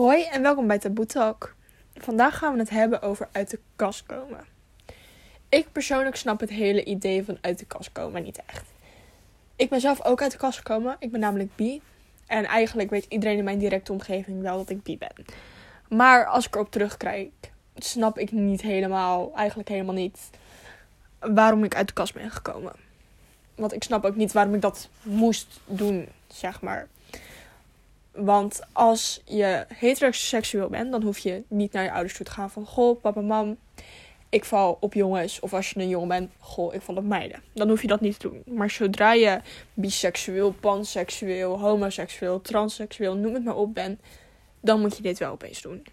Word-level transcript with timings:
Hoi 0.00 0.24
en 0.24 0.42
welkom 0.42 0.66
bij 0.66 0.78
Taboe 0.78 1.06
Talk. 1.06 1.54
Vandaag 1.94 2.38
gaan 2.38 2.52
we 2.52 2.58
het 2.58 2.70
hebben 2.70 3.02
over 3.02 3.28
uit 3.32 3.50
de 3.50 3.58
kast 3.76 4.06
komen. 4.06 4.44
Ik 5.48 5.72
persoonlijk 5.72 6.16
snap 6.16 6.40
het 6.40 6.50
hele 6.50 6.84
idee 6.84 7.24
van 7.24 7.38
uit 7.40 7.58
de 7.58 7.64
kast 7.64 7.92
komen 7.92 8.22
niet 8.22 8.40
echt. 8.46 8.64
Ik 9.56 9.70
ben 9.70 9.80
zelf 9.80 10.04
ook 10.04 10.22
uit 10.22 10.32
de 10.32 10.38
kast 10.38 10.58
gekomen. 10.58 10.96
Ik 10.98 11.10
ben 11.10 11.20
namelijk 11.20 11.56
bi. 11.56 11.80
En 12.26 12.44
eigenlijk 12.44 12.90
weet 12.90 13.06
iedereen 13.08 13.38
in 13.38 13.44
mijn 13.44 13.58
directe 13.58 13.92
omgeving 13.92 14.42
wel 14.42 14.56
dat 14.56 14.70
ik 14.70 14.82
bi 14.82 14.98
ben. 14.98 15.24
Maar 15.88 16.26
als 16.26 16.46
ik 16.46 16.54
erop 16.54 16.70
terugkijk, 16.70 17.32
snap 17.76 18.18
ik 18.18 18.32
niet 18.32 18.60
helemaal, 18.60 19.32
eigenlijk 19.34 19.68
helemaal 19.68 19.94
niet, 19.94 20.30
waarom 21.18 21.64
ik 21.64 21.74
uit 21.74 21.88
de 21.88 21.94
kast 21.94 22.14
ben 22.14 22.30
gekomen. 22.30 22.72
Want 23.54 23.72
ik 23.72 23.82
snap 23.82 24.04
ook 24.04 24.16
niet 24.16 24.32
waarom 24.32 24.54
ik 24.54 24.60
dat 24.60 24.88
moest 25.02 25.60
doen, 25.66 26.08
zeg 26.26 26.60
maar. 26.60 26.88
Want 28.12 28.60
als 28.72 29.20
je 29.24 29.64
heteroseksueel 29.74 30.68
bent, 30.68 30.92
dan 30.92 31.02
hoef 31.02 31.18
je 31.18 31.42
niet 31.48 31.72
naar 31.72 31.84
je 31.84 31.92
ouders 31.92 32.14
toe 32.14 32.26
te 32.26 32.32
gaan 32.32 32.50
van... 32.50 32.66
Goh, 32.66 33.00
papa, 33.00 33.20
mam, 33.20 33.56
ik 34.28 34.44
val 34.44 34.76
op 34.80 34.94
jongens. 34.94 35.40
Of 35.40 35.54
als 35.54 35.70
je 35.70 35.80
een 35.80 35.88
jongen 35.88 36.08
bent, 36.08 36.30
goh, 36.38 36.74
ik 36.74 36.82
val 36.82 36.94
op 36.94 37.04
meiden. 37.04 37.42
Dan 37.54 37.68
hoef 37.68 37.82
je 37.82 37.88
dat 37.88 38.00
niet 38.00 38.18
te 38.18 38.28
doen. 38.28 38.42
Maar 38.56 38.70
zodra 38.70 39.12
je 39.12 39.40
biseksueel, 39.74 40.52
panseksueel, 40.52 41.58
homoseksueel, 41.58 42.40
transseksueel, 42.40 43.16
noem 43.16 43.34
het 43.34 43.44
maar 43.44 43.56
op 43.56 43.74
bent... 43.74 44.00
dan 44.60 44.80
moet 44.80 44.96
je 44.96 45.02
dit 45.02 45.18
wel 45.18 45.32
opeens 45.32 45.62
doen. 45.62 45.86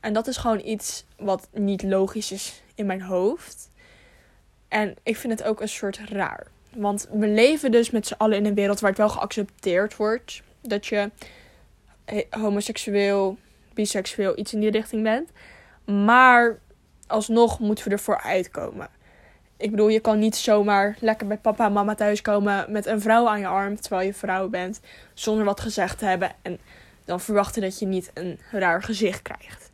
En 0.00 0.12
dat 0.12 0.26
is 0.26 0.36
gewoon 0.36 0.60
iets 0.64 1.04
wat 1.16 1.48
niet 1.52 1.82
logisch 1.82 2.32
is 2.32 2.62
in 2.74 2.86
mijn 2.86 3.02
hoofd. 3.02 3.70
En 4.68 4.94
ik 5.02 5.16
vind 5.16 5.38
het 5.38 5.48
ook 5.48 5.60
een 5.60 5.68
soort 5.68 5.98
raar. 6.08 6.46
Want 6.76 7.08
we 7.12 7.28
leven 7.28 7.70
dus 7.70 7.90
met 7.90 8.06
z'n 8.06 8.14
allen 8.18 8.36
in 8.36 8.46
een 8.46 8.54
wereld 8.54 8.80
waar 8.80 8.90
het 8.90 8.98
wel 8.98 9.08
geaccepteerd 9.08 9.96
wordt 9.96 10.42
dat 10.60 10.86
je 10.86 11.10
homoseksueel, 12.30 13.36
biseksueel, 13.74 14.38
iets 14.38 14.52
in 14.52 14.60
die 14.60 14.70
richting 14.70 15.02
bent. 15.02 15.30
Maar 15.84 16.58
alsnog 17.06 17.58
moeten 17.58 17.84
we 17.84 17.90
ervoor 17.90 18.20
uitkomen. 18.20 18.88
Ik 19.56 19.70
bedoel, 19.70 19.88
je 19.88 20.00
kan 20.00 20.18
niet 20.18 20.36
zomaar 20.36 20.96
lekker 21.00 21.26
bij 21.26 21.36
papa 21.36 21.66
en 21.66 21.72
mama 21.72 21.94
thuiskomen 21.94 22.72
met 22.72 22.86
een 22.86 23.00
vrouw 23.00 23.28
aan 23.28 23.40
je 23.40 23.46
arm 23.46 23.80
terwijl 23.80 24.06
je 24.06 24.14
vrouw 24.14 24.48
bent, 24.48 24.80
zonder 25.14 25.44
wat 25.44 25.60
gezegd 25.60 25.98
te 25.98 26.04
hebben 26.04 26.32
en 26.42 26.58
dan 27.04 27.20
verwachten 27.20 27.62
dat 27.62 27.78
je 27.78 27.86
niet 27.86 28.10
een 28.14 28.38
raar 28.50 28.82
gezicht 28.82 29.22
krijgt. 29.22 29.70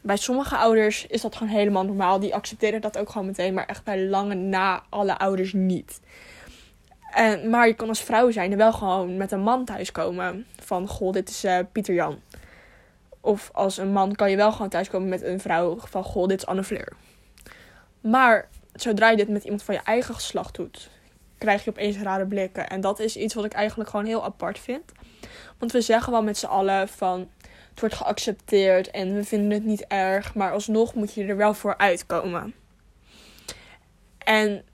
Bij 0.00 0.16
sommige 0.16 0.56
ouders 0.56 1.06
is 1.06 1.20
dat 1.20 1.36
gewoon 1.36 1.52
helemaal 1.52 1.84
normaal. 1.84 2.20
Die 2.20 2.34
accepteren 2.34 2.80
dat 2.80 2.98
ook 2.98 3.10
gewoon 3.10 3.26
meteen, 3.26 3.54
maar 3.54 3.66
echt 3.66 3.84
bij 3.84 4.06
lange 4.06 4.34
na 4.34 4.82
alle 4.88 5.18
ouders 5.18 5.52
niet. 5.52 6.00
En, 7.18 7.50
maar 7.50 7.66
je 7.66 7.74
kan 7.74 7.88
als 7.88 8.02
vrouw 8.02 8.30
zijn 8.30 8.52
en 8.52 8.58
wel 8.58 8.72
gewoon 8.72 9.16
met 9.16 9.32
een 9.32 9.40
man 9.40 9.64
thuiskomen. 9.64 10.46
Van, 10.60 10.88
goh, 10.88 11.12
dit 11.12 11.28
is 11.28 11.44
uh, 11.44 11.58
Pieter 11.72 11.94
Jan. 11.94 12.20
Of 13.20 13.50
als 13.52 13.76
een 13.76 13.92
man 13.92 14.14
kan 14.14 14.30
je 14.30 14.36
wel 14.36 14.52
gewoon 14.52 14.68
thuiskomen 14.68 15.08
met 15.08 15.22
een 15.22 15.40
vrouw 15.40 15.78
van, 15.78 16.04
goh, 16.04 16.28
dit 16.28 16.38
is 16.38 16.46
Anne 16.46 16.64
Fleur. 16.64 16.92
Maar 18.00 18.48
zodra 18.72 19.10
je 19.10 19.16
dit 19.16 19.28
met 19.28 19.44
iemand 19.44 19.62
van 19.62 19.74
je 19.74 19.80
eigen 19.84 20.14
geslacht 20.14 20.54
doet, 20.54 20.90
krijg 21.38 21.64
je 21.64 21.70
opeens 21.70 21.98
rare 21.98 22.26
blikken. 22.26 22.68
En 22.68 22.80
dat 22.80 22.98
is 22.98 23.16
iets 23.16 23.34
wat 23.34 23.44
ik 23.44 23.52
eigenlijk 23.52 23.90
gewoon 23.90 24.06
heel 24.06 24.24
apart 24.24 24.58
vind. 24.58 24.92
Want 25.58 25.72
we 25.72 25.80
zeggen 25.80 26.12
wel 26.12 26.22
met 26.22 26.38
z'n 26.38 26.46
allen 26.46 26.88
van, 26.88 27.30
het 27.70 27.80
wordt 27.80 27.94
geaccepteerd 27.94 28.90
en 28.90 29.14
we 29.14 29.24
vinden 29.24 29.50
het 29.50 29.64
niet 29.64 29.86
erg. 29.86 30.34
Maar 30.34 30.52
alsnog 30.52 30.94
moet 30.94 31.14
je 31.14 31.24
er 31.24 31.36
wel 31.36 31.54
voor 31.54 31.76
uitkomen. 31.76 32.54
En 34.18 34.64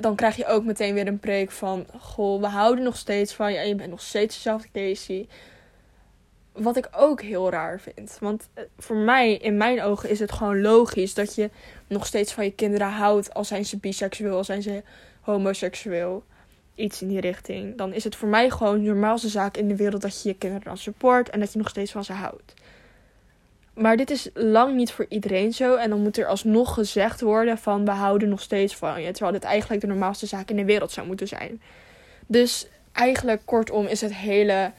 dan 0.00 0.16
krijg 0.16 0.36
je 0.36 0.46
ook 0.46 0.64
meteen 0.64 0.94
weer 0.94 1.06
een 1.06 1.18
preek 1.18 1.50
van: 1.50 1.86
Goh, 1.98 2.40
we 2.40 2.46
houden 2.46 2.84
nog 2.84 2.96
steeds 2.96 3.34
van 3.34 3.52
je 3.52 3.58
en 3.58 3.68
je 3.68 3.74
bent 3.74 3.90
nog 3.90 4.02
steeds 4.02 4.34
dezelfde 4.34 4.68
Casey. 4.72 5.28
Wat 6.52 6.76
ik 6.76 6.88
ook 6.92 7.22
heel 7.22 7.50
raar 7.50 7.80
vind. 7.80 8.16
Want 8.20 8.48
eh, 8.54 8.64
voor 8.78 8.96
mij, 8.96 9.34
in 9.34 9.56
mijn 9.56 9.82
ogen, 9.82 10.10
is 10.10 10.20
het 10.20 10.32
gewoon 10.32 10.60
logisch 10.60 11.14
dat 11.14 11.34
je 11.34 11.50
nog 11.86 12.06
steeds 12.06 12.32
van 12.32 12.44
je 12.44 12.52
kinderen 12.52 12.88
houdt. 12.88 13.34
Al 13.34 13.44
zijn 13.44 13.64
ze 13.64 13.78
biseksueel, 13.78 14.36
al 14.36 14.44
zijn 14.44 14.62
ze 14.62 14.82
homoseksueel. 15.20 16.24
Iets 16.74 17.02
in 17.02 17.08
die 17.08 17.20
richting. 17.20 17.76
Dan 17.76 17.92
is 17.92 18.04
het 18.04 18.16
voor 18.16 18.28
mij 18.28 18.50
gewoon 18.50 18.82
de 18.82 18.90
normaalste 18.90 19.28
zaak 19.28 19.56
in 19.56 19.68
de 19.68 19.76
wereld 19.76 20.02
dat 20.02 20.22
je 20.22 20.28
je 20.28 20.34
kinderen 20.34 20.64
dan 20.64 20.78
support 20.78 21.30
en 21.30 21.40
dat 21.40 21.52
je 21.52 21.58
nog 21.58 21.68
steeds 21.68 21.92
van 21.92 22.04
ze 22.04 22.12
houdt. 22.12 22.54
Maar 23.74 23.96
dit 23.96 24.10
is 24.10 24.30
lang 24.34 24.74
niet 24.74 24.92
voor 24.92 25.06
iedereen 25.08 25.52
zo. 25.52 25.74
En 25.74 25.90
dan 25.90 26.02
moet 26.02 26.18
er 26.18 26.26
alsnog 26.26 26.74
gezegd 26.74 27.20
worden 27.20 27.58
van 27.58 27.84
we 27.84 27.90
houden 27.90 28.28
nog 28.28 28.40
steeds 28.40 28.76
van 28.76 29.02
je. 29.02 29.10
Terwijl 29.10 29.32
dit 29.32 29.44
eigenlijk 29.44 29.80
de 29.80 29.86
normaalste 29.86 30.26
zaak 30.26 30.50
in 30.50 30.56
de 30.56 30.64
wereld 30.64 30.92
zou 30.92 31.06
moeten 31.06 31.28
zijn. 31.28 31.62
Dus 32.26 32.66
eigenlijk 32.92 33.42
kortom 33.44 33.86
is 33.86 34.00
het 34.00 34.14
hele 34.14 34.72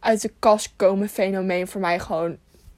uit 0.00 0.22
de 0.22 0.32
kast 0.38 0.72
komen 0.76 1.08
fenomeen 1.08 1.68
voor 1.68 1.80
mij 1.80 1.98
gewoon 1.98 2.36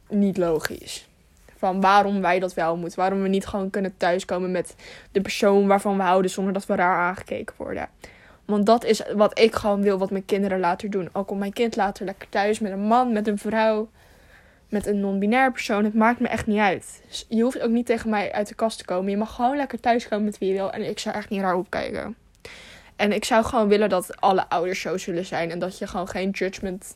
niet 0.08 0.36
logisch. 0.36 1.08
Van 1.56 1.80
waarom 1.80 2.20
wij 2.20 2.38
dat 2.38 2.54
wel 2.54 2.76
moeten. 2.76 2.98
Waarom 2.98 3.22
we 3.22 3.28
niet 3.28 3.46
gewoon 3.46 3.70
kunnen 3.70 3.96
thuiskomen 3.96 4.50
met 4.50 4.74
de 5.12 5.20
persoon 5.20 5.66
waarvan 5.66 5.96
we 5.96 6.02
houden 6.02 6.30
zonder 6.30 6.52
dat 6.52 6.66
we 6.66 6.74
raar 6.74 6.98
aangekeken 6.98 7.54
worden. 7.58 7.88
Want 8.44 8.66
dat 8.66 8.84
is 8.84 9.02
wat 9.14 9.38
ik 9.38 9.54
gewoon 9.54 9.82
wil 9.82 9.98
wat 9.98 10.10
mijn 10.10 10.24
kinderen 10.24 10.60
later 10.60 10.90
doen. 10.90 11.08
Ook 11.12 11.30
om 11.30 11.38
mijn 11.38 11.52
kind 11.52 11.76
later 11.76 12.04
lekker 12.04 12.28
thuis 12.28 12.58
met 12.58 12.72
een 12.72 12.86
man, 12.86 13.12
met 13.12 13.26
een 13.26 13.38
vrouw 13.38 13.88
met 14.68 14.86
een 14.86 15.00
non-binair 15.00 15.52
persoon. 15.52 15.84
Het 15.84 15.94
maakt 15.94 16.20
me 16.20 16.28
echt 16.28 16.46
niet 16.46 16.58
uit. 16.58 17.02
Dus 17.08 17.26
je 17.28 17.42
hoeft 17.42 17.60
ook 17.60 17.70
niet 17.70 17.86
tegen 17.86 18.10
mij 18.10 18.32
uit 18.32 18.48
de 18.48 18.54
kast 18.54 18.78
te 18.78 18.84
komen. 18.84 19.10
Je 19.10 19.16
mag 19.16 19.34
gewoon 19.34 19.56
lekker 19.56 19.80
thuis 19.80 20.08
komen 20.08 20.24
met 20.24 20.38
wie 20.38 20.48
je 20.48 20.54
wil. 20.54 20.72
En 20.72 20.88
ik 20.88 20.98
zou 20.98 21.16
echt 21.16 21.28
niet 21.28 21.40
raar 21.40 21.54
opkijken. 21.54 22.16
En 22.96 23.12
ik 23.12 23.24
zou 23.24 23.44
gewoon 23.44 23.68
willen 23.68 23.88
dat 23.88 24.20
alle 24.20 24.48
ouders 24.48 24.80
zo 24.80 24.98
zullen 24.98 25.24
zijn. 25.24 25.50
En 25.50 25.58
dat 25.58 25.78
je 25.78 25.86
gewoon 25.86 26.08
geen 26.08 26.30
judgment 26.30 26.94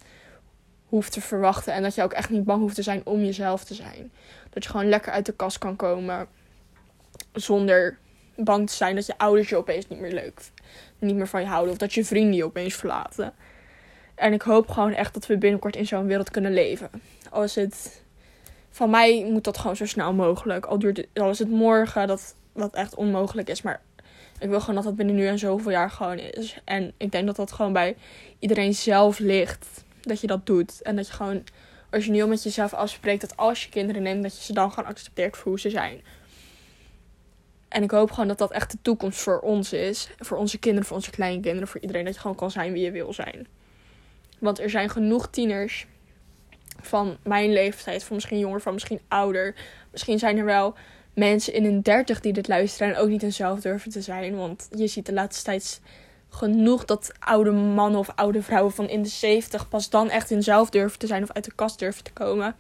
hoeft 0.87 1.13
te 1.13 1.21
verwachten. 1.21 1.73
En 1.73 1.83
dat 1.83 1.95
je 1.95 2.03
ook 2.03 2.13
echt 2.13 2.31
niet 2.31 2.45
bang 2.45 2.61
hoeft 2.61 2.75
te 2.75 2.83
zijn 2.83 3.01
om 3.05 3.21
jezelf 3.21 3.65
te 3.65 3.75
zijn. 3.75 4.13
Dat 4.51 4.65
je 4.65 4.71
gewoon 4.71 4.89
lekker 4.89 5.13
uit 5.13 5.27
de 5.27 5.33
kast 5.33 5.59
kan 5.59 5.77
komen. 5.77 6.27
Zonder 7.33 7.99
bang 8.37 8.69
te 8.69 8.75
zijn 8.75 8.95
dat 8.95 9.07
je 9.07 9.19
ouders 9.19 9.49
je 9.49 9.57
opeens 9.57 9.89
niet 9.89 10.01
meer 10.01 10.13
leuk 10.13 10.41
niet 11.03 11.17
meer 11.17 11.29
van 11.29 11.41
je 11.41 11.47
houden. 11.47 11.73
Of 11.73 11.79
dat 11.79 11.95
je 11.95 12.05
vrienden 12.05 12.35
je 12.35 12.45
opeens 12.45 12.75
verlaten. 12.75 13.35
En 14.23 14.33
ik 14.33 14.43
hoop 14.43 14.71
gewoon 14.71 14.93
echt 14.93 15.15
dat 15.15 15.27
we 15.27 15.39
binnenkort 15.39 15.77
in 15.77 15.87
zo'n 15.87 16.07
wereld 16.07 16.31
kunnen 16.31 16.53
leven. 16.53 16.91
Als 17.31 17.55
het. 17.55 18.03
Van 18.71 18.91
mij 18.91 19.27
moet 19.31 19.45
dat 19.45 19.59
gewoon 19.59 19.77
zo 19.77 19.87
snel 19.87 20.13
mogelijk. 20.13 20.67
Al, 20.67 20.79
duurt 20.79 20.97
het, 20.97 21.09
is 21.31 21.39
het 21.39 21.51
morgen 21.51 22.07
dat 22.07 22.35
dat 22.55 22.75
echt 22.75 22.95
onmogelijk 22.95 23.49
is. 23.49 23.63
Maar 23.63 23.81
ik 24.39 24.49
wil 24.49 24.61
gewoon 24.61 24.75
dat 24.75 24.85
dat 24.85 24.97
binnen 24.97 25.15
nu 25.15 25.27
en 25.27 25.39
zoveel 25.39 25.71
jaar 25.71 25.91
gewoon 25.91 26.19
is. 26.19 26.59
En 26.65 26.93
ik 26.97 27.13
denk 27.13 27.27
dat 27.27 27.37
dat 27.37 27.53
gewoon 27.53 27.73
bij 27.73 27.97
iedereen 28.39 28.75
zelf 28.75 29.19
ligt. 29.19 29.85
Dat 30.01 30.21
je 30.21 30.27
dat 30.27 30.47
doet. 30.47 30.83
En 30.83 30.97
dat 30.97 31.07
je 31.07 31.13
gewoon 31.13 31.43
als 31.91 32.05
je 32.05 32.11
nu 32.11 32.27
met 32.27 32.43
jezelf 32.43 32.75
afspreekt 32.75 33.21
dat 33.21 33.37
als 33.37 33.63
je 33.65 33.69
kinderen 33.69 34.03
neemt, 34.03 34.23
dat 34.23 34.37
je 34.37 34.43
ze 34.43 34.53
dan 34.53 34.73
gewoon 34.73 34.91
accepteert 34.91 35.37
voor 35.37 35.51
hoe 35.51 35.61
ze 35.61 35.71
zijn. 35.71 36.01
En 37.69 37.83
ik 37.83 37.91
hoop 37.91 38.11
gewoon 38.11 38.29
dat 38.29 38.39
dat 38.39 38.51
echt 38.51 38.71
de 38.71 38.79
toekomst 38.83 39.21
voor 39.21 39.39
ons 39.39 39.73
is. 39.73 40.09
Voor 40.19 40.37
onze 40.37 40.59
kinderen, 40.59 40.87
voor 40.87 40.97
onze 40.97 41.11
kleinkinderen, 41.11 41.69
voor 41.69 41.81
iedereen. 41.81 42.05
Dat 42.05 42.15
je 42.15 42.21
gewoon 42.21 42.37
kan 42.37 42.51
zijn 42.51 42.73
wie 42.73 42.85
je 42.85 42.91
wil 42.91 43.13
zijn. 43.13 43.47
Want 44.43 44.61
er 44.61 44.71
zijn 44.71 44.91
genoeg 44.91 45.29
tieners 45.31 45.87
van 46.81 47.17
mijn 47.23 47.53
leeftijd, 47.53 48.05
van 48.05 48.15
misschien 48.15 48.39
jonger, 48.39 48.61
van 48.61 48.73
misschien 48.73 49.01
ouder. 49.09 49.55
Misschien 49.91 50.19
zijn 50.19 50.39
er 50.39 50.45
wel 50.45 50.75
mensen 51.15 51.53
in 51.53 51.65
hun 51.65 51.81
dertig 51.81 52.21
die 52.21 52.33
dit 52.33 52.49
luisteren 52.49 52.95
en 52.95 53.01
ook 53.01 53.09
niet 53.09 53.25
zelf 53.29 53.61
durven 53.61 53.91
te 53.91 54.01
zijn. 54.01 54.37
Want 54.37 54.69
je 54.71 54.87
ziet 54.87 55.07
de 55.07 55.13
laatste 55.13 55.45
tijd 55.45 55.81
genoeg 56.29 56.85
dat 56.85 57.13
oude 57.19 57.51
mannen 57.51 58.01
of 58.01 58.11
oude 58.15 58.43
vrouwen 58.43 58.73
van 58.73 58.89
in 58.89 59.03
de 59.03 59.09
zeventig 59.09 59.69
pas 59.69 59.91
dan 59.91 60.11
echt 60.11 60.31
in 60.31 60.43
zelf 60.43 60.71
durven 60.71 60.99
te 60.99 61.07
zijn 61.07 61.23
of 61.23 61.33
uit 61.33 61.45
de 61.45 61.55
kast 61.55 61.79
durven 61.79 62.05
te 62.05 62.13
komen. 62.13 62.57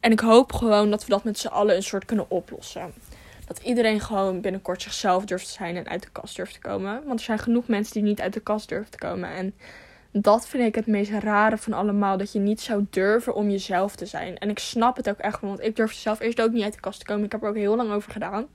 En 0.00 0.12
ik 0.12 0.20
hoop 0.20 0.52
gewoon 0.52 0.90
dat 0.90 1.04
we 1.04 1.10
dat 1.10 1.24
met 1.24 1.38
z'n 1.38 1.46
allen 1.46 1.76
een 1.76 1.82
soort 1.82 2.04
kunnen 2.04 2.30
oplossen. 2.30 2.92
Dat 3.46 3.58
iedereen 3.58 4.00
gewoon 4.00 4.40
binnenkort 4.40 4.82
zichzelf 4.82 5.24
durft 5.24 5.46
te 5.46 5.52
zijn 5.52 5.76
en 5.76 5.88
uit 5.88 6.02
de 6.02 6.10
kast 6.12 6.36
durft 6.36 6.54
te 6.54 6.60
komen. 6.60 7.02
Want 7.06 7.18
er 7.18 7.24
zijn 7.24 7.38
genoeg 7.38 7.68
mensen 7.68 7.92
die 7.92 8.02
niet 8.02 8.20
uit 8.20 8.32
de 8.32 8.40
kast 8.40 8.68
durven 8.68 8.90
te 8.90 8.98
komen. 8.98 9.30
En 9.30 9.54
dat 10.12 10.48
vind 10.48 10.64
ik 10.64 10.74
het 10.74 10.86
meest 10.86 11.10
rare 11.10 11.58
van 11.58 11.72
allemaal. 11.72 12.16
Dat 12.16 12.32
je 12.32 12.38
niet 12.38 12.60
zou 12.60 12.86
durven 12.90 13.34
om 13.34 13.50
jezelf 13.50 13.96
te 13.96 14.06
zijn. 14.06 14.38
En 14.38 14.50
ik 14.50 14.58
snap 14.58 14.96
het 14.96 15.08
ook 15.08 15.18
echt, 15.18 15.40
want 15.40 15.60
ik 15.60 15.76
durfde 15.76 15.98
zelf 15.98 16.20
eerst 16.20 16.40
ook 16.40 16.52
niet 16.52 16.62
uit 16.62 16.72
de 16.72 16.80
kast 16.80 16.98
te 16.98 17.04
komen. 17.04 17.24
Ik 17.24 17.32
heb 17.32 17.42
er 17.42 17.48
ook 17.48 17.56
heel 17.56 17.76
lang 17.76 17.92
over 17.92 18.12
gedaan. 18.12 18.46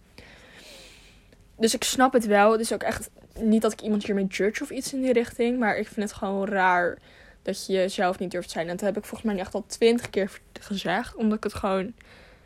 Dus 1.58 1.74
ik 1.74 1.84
snap 1.84 2.14
het 2.14 2.26
wel. 2.26 2.52
Het 2.52 2.62
is 2.62 2.74
ook 2.74 2.84
echt 2.84 3.10
niet 3.40 3.62
dat 3.62 3.72
ik 3.72 3.82
iemand 3.82 4.06
hiermee 4.06 4.26
judge 4.26 4.64
of 4.64 4.70
iets 4.70 4.94
in 4.94 5.02
die 5.02 5.14
richting. 5.14 5.60
Maar 5.60 5.78
ik 5.78 5.88
vind 5.88 6.10
het 6.10 6.18
gewoon 6.18 6.48
raar 6.48 6.98
dat 7.42 7.66
je 7.66 7.74
jezelf 7.74 8.20
niet 8.20 8.32
durft 8.32 8.52
zijn. 8.52 8.68
En 8.68 8.76
dat 8.76 8.86
heb 8.86 8.98
ik 8.98 9.06
volgens 9.06 9.32
mij 9.32 9.40
echt 9.40 9.54
al 9.54 9.66
twintig 9.68 10.10
keer 10.10 10.40
gezegd. 10.60 11.16
Omdat 11.16 11.38
ik 11.38 11.44
het 11.44 11.54
gewoon 11.54 11.94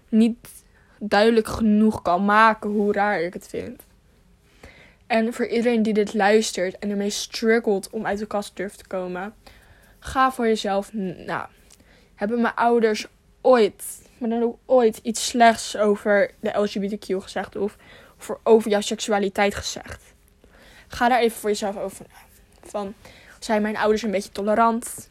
niet 0.09 0.37
duidelijk 0.99 1.47
genoeg 1.47 2.01
kan 2.01 2.25
maken 2.25 2.69
hoe 2.69 2.93
raar 2.93 3.21
ik 3.21 3.33
het 3.33 3.47
vind. 3.47 3.87
En 5.09 5.33
voor 5.33 5.47
iedereen 5.47 5.83
die 5.83 5.93
dit 5.93 6.13
luistert 6.13 6.79
en 6.79 6.89
ermee 6.89 7.09
struggelt 7.09 7.89
om 7.89 8.05
uit 8.05 8.19
de 8.19 8.25
kast 8.25 8.55
durft 8.55 8.77
te 8.77 8.87
komen, 8.87 9.33
ga 9.99 10.31
voor 10.31 10.45
jezelf 10.45 10.93
Nou, 10.93 11.47
Hebben 12.15 12.41
mijn 12.41 12.55
ouders 12.55 13.07
ooit, 13.41 14.01
maar 14.17 14.29
dan 14.29 14.43
ook 14.43 14.57
ooit 14.65 14.99
iets 15.03 15.27
slechts 15.27 15.77
over 15.77 16.31
de 16.39 16.51
LGBTQ 16.53 17.15
gezegd 17.23 17.55
of 17.55 17.77
voor, 18.17 18.39
over 18.43 18.69
jouw 18.69 18.81
seksualiteit 18.81 19.55
gezegd? 19.55 20.13
Ga 20.87 21.09
daar 21.09 21.19
even 21.19 21.39
voor 21.39 21.49
jezelf 21.49 21.77
over 21.77 22.05
na. 22.09 22.17
Van, 22.69 22.93
zijn 23.39 23.61
mijn 23.61 23.77
ouders 23.77 24.01
een 24.01 24.11
beetje 24.11 24.31
tolerant? 24.31 25.07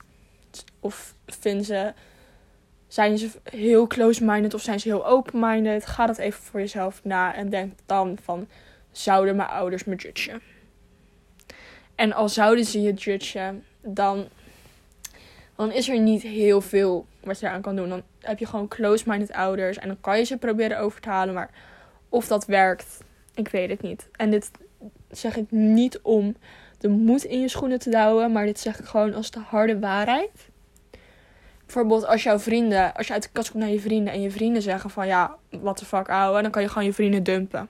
Of 0.81 1.15
vinden 1.27 1.65
ze 1.65 1.93
Zijn 2.89 3.19
ze 3.19 3.31
heel 3.43 3.87
close-minded 3.87 4.55
of 4.55 4.63
zijn 4.63 4.81
ze 4.81 4.89
heel 4.89 5.07
open-minded? 5.07 5.87
Ga 5.87 6.07
dat 6.07 6.19
even 6.19 6.43
voor 6.43 6.61
jezelf 6.61 7.01
na 7.05 7.35
en 7.35 7.51
denk 7.51 7.73
dan 7.87 8.19
van, 8.23 8.49
zouden 8.93 9.37
mijn 9.37 9.49
ouders 9.49 9.85
me 9.85 9.95
judgen? 9.95 10.41
En 11.95 12.13
al 12.13 12.29
zouden 12.29 12.65
ze 12.65 12.83
je 12.83 12.93
judgen, 12.93 13.65
dan, 13.83 14.29
dan 15.57 15.73
is 15.73 15.89
er 15.89 16.01
niet 16.01 16.23
heel 16.23 16.61
veel 16.61 17.07
wat 17.21 17.41
je 17.41 17.47
eraan 17.47 17.61
kan 17.61 17.77
doen. 17.77 17.89
Dan 17.89 18.03
heb 18.21 18.39
je 18.39 18.47
gewoon 18.47 18.69
close-minded 18.69 19.33
ouders 19.33 19.79
en 19.79 19.89
dan 19.89 20.01
kan 20.01 20.19
je 20.19 20.25
ze 20.25 20.37
proberen 20.37 20.79
over 20.79 21.01
te 21.01 21.09
halen. 21.09 21.35
Maar 21.35 21.51
of 22.09 22.27
dat 22.27 22.47
werkt, 22.47 23.01
ik 23.35 23.49
weet 23.49 23.71
het 23.71 23.83
niet. 23.83 24.09
En 24.17 24.31
dit 24.31 24.51
zeg 25.11 25.37
ik 25.37 25.51
niet 25.51 26.01
om 26.03 26.37
de 26.79 26.89
moed 26.89 27.25
in 27.25 27.41
je 27.41 27.49
schoenen 27.49 27.79
te 27.79 27.91
douwen, 27.91 28.33
maar 28.33 28.47
dit 28.47 28.59
zeg 28.59 28.79
ik 28.79 28.85
gewoon 28.85 29.15
als 29.15 29.31
de 29.31 29.41
harde 29.41 29.79
waarheid. 29.79 30.49
Bijvoorbeeld 31.65 32.07
als 32.07 32.23
jouw 32.23 32.39
vrienden, 32.39 32.95
als 32.95 33.07
je 33.07 33.13
uit 33.13 33.23
de 33.23 33.29
kast 33.33 33.51
komt 33.51 33.63
naar 33.63 33.73
je 33.73 33.81
vrienden 33.81 34.13
en 34.13 34.21
je 34.21 34.31
vrienden 34.31 34.63
zeggen 34.63 34.91
van 34.91 35.07
ja, 35.07 35.37
what 35.51 35.77
the 35.77 35.85
fuck 35.85 36.09
ouwe, 36.09 36.43
dan 36.43 36.51
kan 36.51 36.63
je 36.63 36.69
gewoon 36.69 36.85
je 36.85 36.93
vrienden 36.93 37.23
dumpen. 37.23 37.69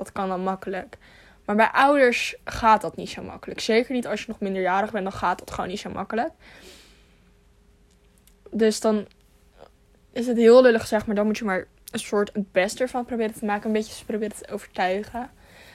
Dat 0.00 0.12
kan 0.12 0.28
dan 0.28 0.42
makkelijk. 0.42 0.96
Maar 1.44 1.56
bij 1.56 1.70
ouders 1.70 2.36
gaat 2.44 2.80
dat 2.80 2.96
niet 2.96 3.10
zo 3.10 3.22
makkelijk. 3.22 3.60
Zeker 3.60 3.94
niet 3.94 4.06
als 4.06 4.20
je 4.20 4.26
nog 4.28 4.40
minderjarig 4.40 4.90
bent, 4.90 5.04
dan 5.04 5.12
gaat 5.12 5.38
dat 5.38 5.50
gewoon 5.50 5.68
niet 5.68 5.80
zo 5.80 5.90
makkelijk. 5.90 6.30
Dus 8.50 8.80
dan 8.80 9.06
is 10.12 10.26
het 10.26 10.36
heel 10.36 10.62
lullig 10.62 10.86
zeg 10.86 11.06
maar, 11.06 11.14
dan 11.14 11.26
moet 11.26 11.38
je 11.38 11.44
maar 11.44 11.66
een 11.90 11.98
soort 11.98 12.30
het 12.32 12.52
beste 12.52 12.82
ervan 12.82 13.04
proberen 13.04 13.34
te 13.34 13.44
maken. 13.44 13.66
Een 13.66 13.72
beetje 13.72 14.04
proberen 14.04 14.36
te 14.36 14.52
overtuigen. 14.52 15.30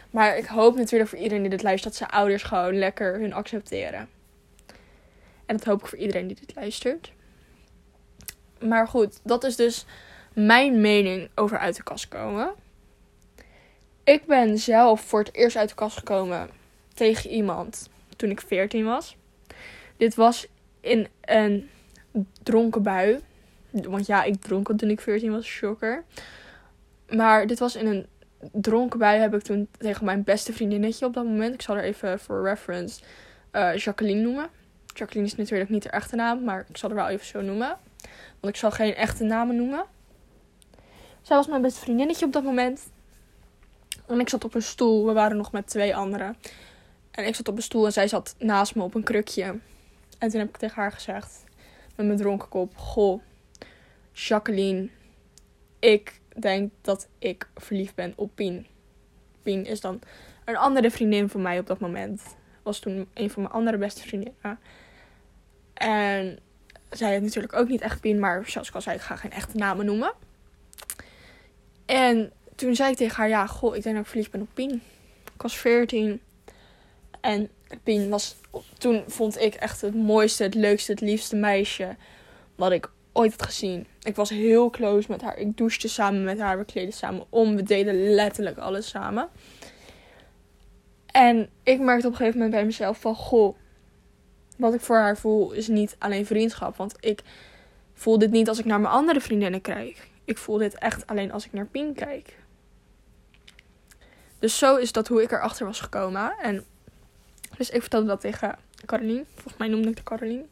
Maar 0.10 0.38
ik 0.38 0.45
hoop 0.45 0.75
natuurlijk 0.75 1.10
voor 1.10 1.19
iedereen 1.19 1.42
die 1.42 1.51
dit 1.51 1.63
luistert, 1.63 1.89
dat 1.89 2.07
zijn 2.07 2.19
ouders 2.19 2.44
gewoon 2.44 2.77
lekker 2.77 3.19
hun 3.19 3.33
accepteren. 3.33 4.10
En 5.45 5.57
dat 5.57 5.63
hoop 5.63 5.81
ik 5.81 5.88
voor 5.88 5.98
iedereen 5.98 6.27
die 6.27 6.38
dit 6.45 6.56
luistert. 6.56 7.12
Maar 8.60 8.88
goed, 8.88 9.19
dat 9.24 9.44
is 9.44 9.56
dus 9.56 9.86
mijn 10.33 10.81
mening 10.81 11.30
over 11.36 11.57
uit 11.57 11.75
de 11.75 11.83
kast 11.83 12.07
komen. 12.07 12.54
Ik 14.06 14.25
ben 14.25 14.57
zelf 14.57 15.02
voor 15.02 15.19
het 15.19 15.34
eerst 15.34 15.56
uit 15.56 15.69
de 15.69 15.75
kast 15.75 15.98
gekomen 15.98 16.50
tegen 16.94 17.30
iemand 17.30 17.90
toen 18.16 18.30
ik 18.30 18.42
14 18.42 18.86
was. 18.86 19.18
Dit 19.98 20.16
was 20.16 20.48
in 20.81 21.07
een 21.22 21.69
dronken 22.44 22.84
bui. 22.84 23.19
Want 23.69 24.06
ja, 24.06 24.24
ik 24.24 24.42
dronk 24.42 24.78
toen 24.78 24.90
ik 24.90 25.02
14 25.02 25.31
was, 25.31 25.46
shocker. 25.46 26.04
Maar 27.10 27.48
dit 27.48 27.60
was 27.60 27.75
in 27.75 27.88
een 27.88 28.06
dronken 28.52 29.00
bui 29.00 29.19
heb 29.19 29.34
ik 29.34 29.42
toen 29.42 29.68
tegen 29.78 30.06
mijn 30.06 30.24
beste 30.24 30.54
vriendinnetje 30.54 31.06
op 31.06 31.13
dat 31.13 31.25
moment. 31.25 31.54
Ik 31.54 31.62
zal 31.62 31.78
er 31.78 31.84
even 31.84 32.19
voor 32.19 32.44
reference 32.44 33.01
uh, 33.51 33.78
Jacqueline 33.78 34.22
noemen. 34.22 34.50
Jacqueline 34.94 35.31
is 35.31 35.36
natuurlijk 35.36 35.69
niet 35.69 35.84
de 35.84 35.90
echte 35.90 36.16
naam, 36.16 36.44
maar 36.44 36.66
ik 36.69 36.78
zal 36.78 36.90
er 36.90 36.96
wel 36.96 37.08
even 37.08 37.25
zo 37.25 37.42
noemen. 37.42 37.78
Want 38.40 38.54
ik 38.54 38.56
zal 38.56 38.72
geen 38.72 38.96
echte 38.96 39.24
namen 39.24 39.56
noemen. 39.56 39.86
Zij 41.22 41.36
was 41.36 41.48
mijn 41.48 41.62
beste 41.62 41.80
vriendinnetje 41.80 42.25
op 42.25 42.34
dat 42.34 42.44
moment. 42.44 42.94
En 44.07 44.19
ik 44.19 44.30
zat 44.30 44.44
op 44.44 44.56
een 44.56 44.62
stoel. 44.62 45.06
We 45.06 45.13
waren 45.13 45.38
nog 45.38 45.52
met 45.52 45.68
twee 45.68 45.96
anderen. 45.96 46.38
En 47.12 47.28
ik 47.28 47.36
zat 47.36 47.48
op 47.48 47.56
een 47.56 47.62
stoel 47.62 47.86
en 47.86 47.92
zij 47.92 48.07
zat 48.07 48.36
naast 48.38 48.75
me 48.75 48.84
op 48.84 48.96
een 48.96 49.04
krukje. 49.04 49.60
En 50.18 50.30
toen 50.30 50.40
heb 50.40 50.50
ik 50.50 50.57
tegen 50.57 50.75
haar 50.75 50.92
gezegd, 50.92 51.44
met 51.96 52.06
mijn 52.06 52.18
dronken 52.18 52.50
kop: 52.50 52.78
Goh, 52.78 53.22
Jacqueline, 54.12 54.90
ik 55.80 56.19
denk 56.40 56.72
dat 56.81 57.07
ik 57.19 57.50
verliefd 57.56 57.96
ben 57.96 58.13
op 58.16 58.31
Pien. 58.36 58.68
Pien 59.44 59.66
is 59.66 59.81
dan 59.81 60.00
een 60.46 60.58
andere 60.58 60.92
vriendin 60.92 61.30
van 61.30 61.42
mij 61.42 61.60
op 61.60 61.68
dat 61.68 61.80
moment. 61.80 62.22
Was 62.63 62.80
toen 62.80 63.08
een 63.13 63.30
van 63.30 63.42
mijn 63.42 63.54
andere 63.54 63.78
beste 63.78 64.01
vriendinnen. 64.01 64.60
En 65.74 66.40
zij 66.90 67.13
had 67.13 67.22
natuurlijk 67.22 67.56
ook 67.56 67.68
niet 67.68 67.81
echt 67.81 68.01
Pien, 68.01 68.19
maar 68.19 68.50
zoals 68.50 68.68
ik 68.68 68.75
al 68.75 68.81
zei, 68.81 68.96
ik 68.96 69.01
ga 69.01 69.16
geen 69.16 69.31
echte 69.31 69.58
namen 69.58 69.86
noemen. 69.86 70.13
En 71.86 72.31
toen 72.56 72.75
zei 72.75 72.92
ik 72.92 72.98
tegen 72.98 73.16
haar, 73.16 73.30
ja, 73.30 73.48
goh, 73.48 73.75
ik 73.75 73.84
denk 73.84 73.96
dat 73.96 74.04
ik 74.04 74.10
verliefd 74.10 74.31
ben 74.31 74.42
op 74.42 74.48
Pien. 74.54 74.81
Ik 75.36 75.42
was 75.42 75.57
14. 75.57 76.22
En 77.22 77.50
Pien 77.84 78.10
was, 78.10 78.36
toen 78.78 79.04
vond 79.07 79.42
ik 79.42 79.54
echt 79.54 79.81
het 79.81 79.96
mooiste, 79.96 80.44
het 80.44 80.56
leukste, 80.56 80.92
het 80.92 81.02
liefste 81.02 81.36
meisje 81.36 81.96
wat 82.56 82.72
ik 82.72 82.90
ooit 83.12 83.31
had 83.31 83.42
gezien. 83.42 83.88
Ik 84.02 84.16
was 84.16 84.30
heel 84.30 84.69
close 84.69 85.12
met 85.12 85.22
haar. 85.22 85.38
Ik 85.38 85.57
douchte 85.57 85.88
samen 85.88 86.24
met 86.24 86.40
haar. 86.40 86.57
We 86.57 86.66
kleden 86.66 86.94
samen 86.94 87.25
om. 87.30 87.56
We 87.56 87.63
deden 87.63 88.13
letterlijk 88.13 88.58
alles 88.58 88.90
samen. 88.90 89.30
En 91.06 91.50
ik 91.63 91.80
merkte 91.80 92.08
op 92.08 92.12
een 92.12 92.18
gegeven 92.18 92.40
moment 92.40 92.56
bij 92.56 92.66
mezelf 92.66 93.00
van... 93.00 93.16
Goh, 93.16 93.56
wat 94.58 94.74
ik 94.74 94.81
voor 94.81 94.98
haar 94.98 95.18
voel 95.18 95.51
is 95.51 95.68
niet 95.68 95.96
alleen 96.00 96.25
vriendschap. 96.25 96.75
Want 96.75 96.96
ik 97.00 97.22
voel 97.94 98.18
dit 98.18 98.31
niet 98.31 98.50
als 98.50 98.60
ik 98.60 98.66
naar 98.66 98.80
mijn 98.80 98.94
andere 98.94 99.22
vriendinnen 99.22 99.62
kijk. 99.62 100.08
Ik 100.25 100.38
voel 100.38 100.58
dit 100.58 100.78
echt 100.78 101.08
alleen 101.08 101.31
als 101.31 101.46
ik 101.46 101.54
naar 101.54 101.66
Pien 101.66 101.94
kijk. 101.94 102.36
Dus 104.45 104.57
zo 104.57 104.75
is 104.75 104.92
dat 104.92 105.07
hoe 105.07 105.21
ik 105.21 105.31
erachter 105.31 105.65
was 105.65 105.80
gekomen. 105.80 106.36
En 106.42 106.65
dus 107.57 107.69
ik 107.69 107.81
vertelde 107.81 108.07
dat 108.07 108.21
tegen 108.21 108.57
Caroline. 108.86 109.25
Volgens 109.33 109.57
mij 109.57 109.68
noemde 109.68 109.89
ik 109.89 109.95
de 109.95 110.03
Caroline. 110.03 110.45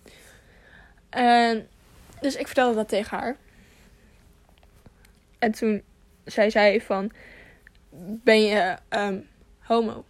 En 1.10 1.68
dus 2.22 2.36
ik 2.36 2.45
vertelde 2.45 2.75
dat 2.75 2.88
tegen 2.88 3.18
haar. 3.18 3.38
En 5.40 5.51
toen 5.51 5.84
zei 6.25 6.51
zij 6.51 6.81
van, 6.81 7.12
ben 8.24 8.42
je 8.42 8.78
um, 8.90 9.28
homo? 9.60 10.06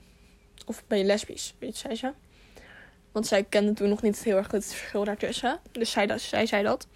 Of 0.66 0.84
ben 0.88 0.98
je 0.98 1.04
lesbisch? 1.04 1.54
Weet 1.60 1.78
zei 1.78 1.96
ze. 1.96 2.12
Want 3.12 3.28
zij 3.28 3.44
kende 3.44 3.74
toen 3.74 3.90
nog 3.90 4.02
niet 4.02 4.24
heel 4.24 4.38
erg 4.38 4.52
het 4.52 4.66
verschil 4.66 5.04
daartussen. 5.04 5.60
Dus 5.72 5.92
zij, 5.92 6.06
dat, 6.06 6.22
zij 6.22 6.46
zei 6.46 6.64
dat. 6.64 6.88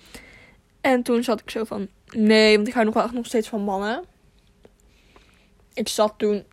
En 0.81 1.03
toen 1.03 1.23
zat 1.23 1.39
ik 1.39 1.49
zo 1.49 1.63
van, 1.63 1.87
nee, 2.05 2.55
want 2.55 2.67
ik 2.67 2.73
hou 2.73 2.85
nog 2.85 2.93
wel 2.93 3.03
echt 3.03 3.13
nog 3.13 3.25
steeds 3.25 3.49
van 3.49 3.61
mannen. 3.61 4.03
Ik 5.73 5.87
zat 5.87 6.13
toen, 6.17 6.45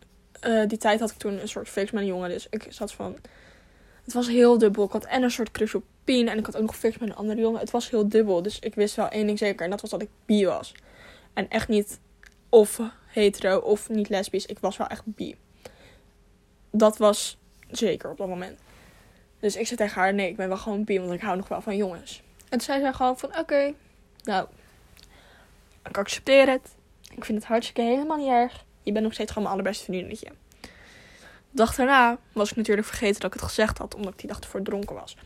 uh, 0.47 0.67
die 0.67 0.77
tijd 0.77 0.99
had 0.99 1.11
ik 1.11 1.17
toen 1.17 1.41
een 1.41 1.47
soort 1.47 1.69
fix 1.69 1.91
met 1.91 2.01
een 2.01 2.07
jongen. 2.07 2.29
Dus 2.29 2.47
ik 2.49 2.65
zat 2.69 2.91
van, 2.91 3.17
het 4.03 4.13
was 4.13 4.27
heel 4.27 4.57
dubbel. 4.57 4.85
Ik 4.85 4.91
had 4.91 5.05
en 5.05 5.23
een 5.23 5.31
soort 5.31 5.51
crush 5.51 5.73
op 5.73 5.83
Pien. 6.03 6.27
En 6.27 6.37
ik 6.37 6.45
had 6.45 6.55
ook 6.55 6.61
nog 6.65 6.77
fix 6.77 6.97
met 6.97 7.09
een 7.09 7.15
andere 7.15 7.39
jongen. 7.39 7.59
Het 7.59 7.71
was 7.71 7.89
heel 7.89 8.09
dubbel. 8.09 8.41
Dus 8.41 8.59
ik 8.59 8.75
wist 8.75 8.95
wel 8.95 9.09
één 9.09 9.25
ding 9.25 9.37
zeker. 9.37 9.63
En 9.63 9.69
dat 9.69 9.81
was 9.81 9.89
dat 9.89 10.01
ik 10.01 10.09
bi 10.25 10.45
was. 10.45 10.73
En 11.33 11.49
echt 11.49 11.67
niet 11.67 11.99
of 12.49 12.79
hetero 13.07 13.57
of 13.57 13.89
niet 13.89 14.09
lesbisch. 14.09 14.45
Ik 14.45 14.59
was 14.59 14.77
wel 14.77 14.87
echt 14.87 15.03
bi. 15.05 15.35
Dat 16.71 16.97
was 16.97 17.37
zeker 17.71 18.09
op 18.09 18.17
dat 18.17 18.27
moment. 18.27 18.59
Dus 19.39 19.55
ik 19.55 19.65
zei 19.65 19.77
tegen 19.79 20.01
haar, 20.01 20.13
nee, 20.13 20.29
ik 20.29 20.35
ben 20.35 20.47
wel 20.47 20.57
gewoon 20.57 20.83
bi. 20.83 20.99
Want 20.99 21.11
ik 21.11 21.21
hou 21.21 21.37
nog 21.37 21.47
wel 21.47 21.61
van 21.61 21.77
jongens. 21.77 22.21
En 22.43 22.49
toen 22.49 22.61
zei 22.61 22.79
zij 22.79 22.93
gewoon 22.93 23.17
van, 23.17 23.37
oké. 23.39 23.73
nou, 24.23 24.47
ik 25.89 25.97
accepteer 25.97 26.49
het. 26.49 26.75
Ik 27.15 27.25
vind 27.25 27.37
het 27.37 27.47
hartstikke 27.47 27.81
helemaal 27.81 28.17
niet 28.17 28.27
erg. 28.27 28.65
Je 28.83 28.91
bent 28.91 29.03
nog 29.03 29.13
steeds 29.13 29.31
gewoon 29.31 29.47
mijn 29.47 29.55
allerbeste 29.59 29.85
vriendinnetje. 29.85 30.27
Dag 31.55 31.75
daarna 31.75 32.17
was 32.31 32.49
ik 32.49 32.55
natuurlijk 32.55 32.87
vergeten 32.87 33.21
dat 33.21 33.33
ik 33.33 33.39
het 33.39 33.49
gezegd 33.49 33.77
had. 33.77 33.95
Omdat 33.95 34.13
ik 34.13 34.19
die 34.19 34.27
dag 34.27 34.39
ervoor 34.39 34.61
dronken 34.61 34.95
was. 34.95 35.17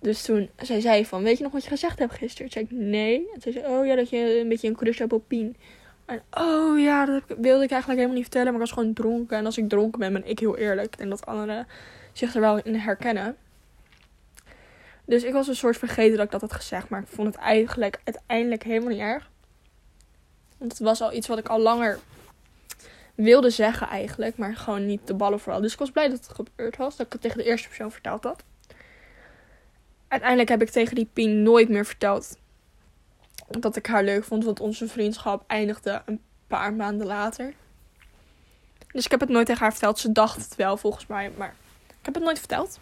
Dus 0.00 0.22
toen 0.22 0.50
zij 0.56 0.80
zei 0.80 1.06
van, 1.06 1.22
weet 1.22 1.36
je 1.36 1.42
nog 1.42 1.52
wat 1.52 1.62
je 1.62 1.68
gezegd 1.68 1.98
hebt 1.98 2.14
gisteren? 2.14 2.50
Toen 2.50 2.66
zei 2.68 2.80
ik, 2.80 2.88
nee. 2.88 3.30
En 3.34 3.40
toen 3.40 3.52
zei 3.52 3.66
oh 3.66 3.86
ja, 3.86 3.94
dat 3.94 4.10
je 4.10 4.40
een 4.40 4.48
beetje 4.48 4.68
een 4.68 4.76
crush 4.76 4.98
hebt 4.98 5.12
op 5.12 5.24
Pien. 5.26 5.56
En 6.04 6.22
oh 6.30 6.80
ja, 6.80 7.06
dat 7.06 7.22
wilde 7.26 7.64
ik 7.64 7.70
eigenlijk 7.70 7.86
helemaal 7.86 8.14
niet 8.14 8.22
vertellen. 8.22 8.46
Maar 8.46 8.60
ik 8.60 8.66
was 8.66 8.72
gewoon 8.72 8.92
dronken. 8.92 9.36
En 9.36 9.46
als 9.46 9.58
ik 9.58 9.68
dronken 9.68 9.98
ben, 9.98 10.12
ben 10.12 10.26
ik 10.26 10.38
heel 10.38 10.56
eerlijk. 10.56 10.98
Denk 10.98 11.10
dat 11.10 11.26
anderen 11.26 11.66
zich 12.12 12.34
er 12.34 12.40
wel 12.40 12.60
in 12.62 12.74
herkennen. 12.74 13.36
Dus 15.04 15.22
ik 15.22 15.32
was 15.32 15.48
een 15.48 15.56
soort 15.56 15.76
vergeten 15.76 16.16
dat 16.16 16.24
ik 16.24 16.32
dat 16.32 16.40
had 16.40 16.52
gezegd. 16.52 16.88
Maar 16.88 17.00
ik 17.00 17.08
vond 17.08 17.26
het 17.26 17.36
eigenlijk 17.36 18.00
uiteindelijk 18.04 18.62
helemaal 18.62 18.88
niet 18.88 19.00
erg. 19.00 19.30
Want 20.58 20.72
het 20.72 20.80
was 20.80 21.00
al 21.00 21.12
iets 21.12 21.26
wat 21.26 21.38
ik 21.38 21.48
al 21.48 21.60
langer 21.60 21.98
wilde 23.24 23.50
zeggen 23.50 23.88
eigenlijk. 23.88 24.36
Maar 24.36 24.56
gewoon 24.56 24.86
niet 24.86 25.06
de 25.06 25.14
ballen 25.14 25.40
vooral. 25.40 25.60
Dus 25.60 25.72
ik 25.72 25.78
was 25.78 25.90
blij 25.90 26.08
dat 26.08 26.26
het 26.26 26.34
gebeurd 26.34 26.76
was. 26.76 26.96
Dat 26.96 27.06
ik 27.06 27.12
het 27.12 27.22
tegen 27.22 27.38
de 27.38 27.44
eerste 27.44 27.68
persoon 27.68 27.92
verteld 27.92 28.24
had 28.24 28.44
uiteindelijk 30.08 30.48
heb 30.48 30.62
ik 30.62 30.70
tegen 30.70 30.94
die 30.94 31.08
Pien 31.12 31.42
nooit 31.42 31.68
meer 31.68 31.86
verteld 31.86 32.36
dat 33.48 33.76
ik 33.76 33.86
haar 33.86 34.04
leuk 34.04 34.24
vond. 34.24 34.44
Want 34.44 34.60
onze 34.60 34.88
vriendschap 34.88 35.44
eindigde 35.46 36.02
een 36.06 36.20
paar 36.46 36.72
maanden 36.72 37.06
later. 37.06 37.54
Dus 38.92 39.04
ik 39.04 39.10
heb 39.10 39.20
het 39.20 39.28
nooit 39.28 39.46
tegen 39.46 39.62
haar 39.62 39.72
verteld. 39.72 39.98
Ze 39.98 40.12
dacht 40.12 40.36
het 40.36 40.56
wel 40.56 40.76
volgens 40.76 41.06
mij, 41.06 41.30
maar 41.36 41.54
ik 41.86 42.04
heb 42.04 42.14
het 42.14 42.22
nooit 42.22 42.38
verteld. 42.38 42.78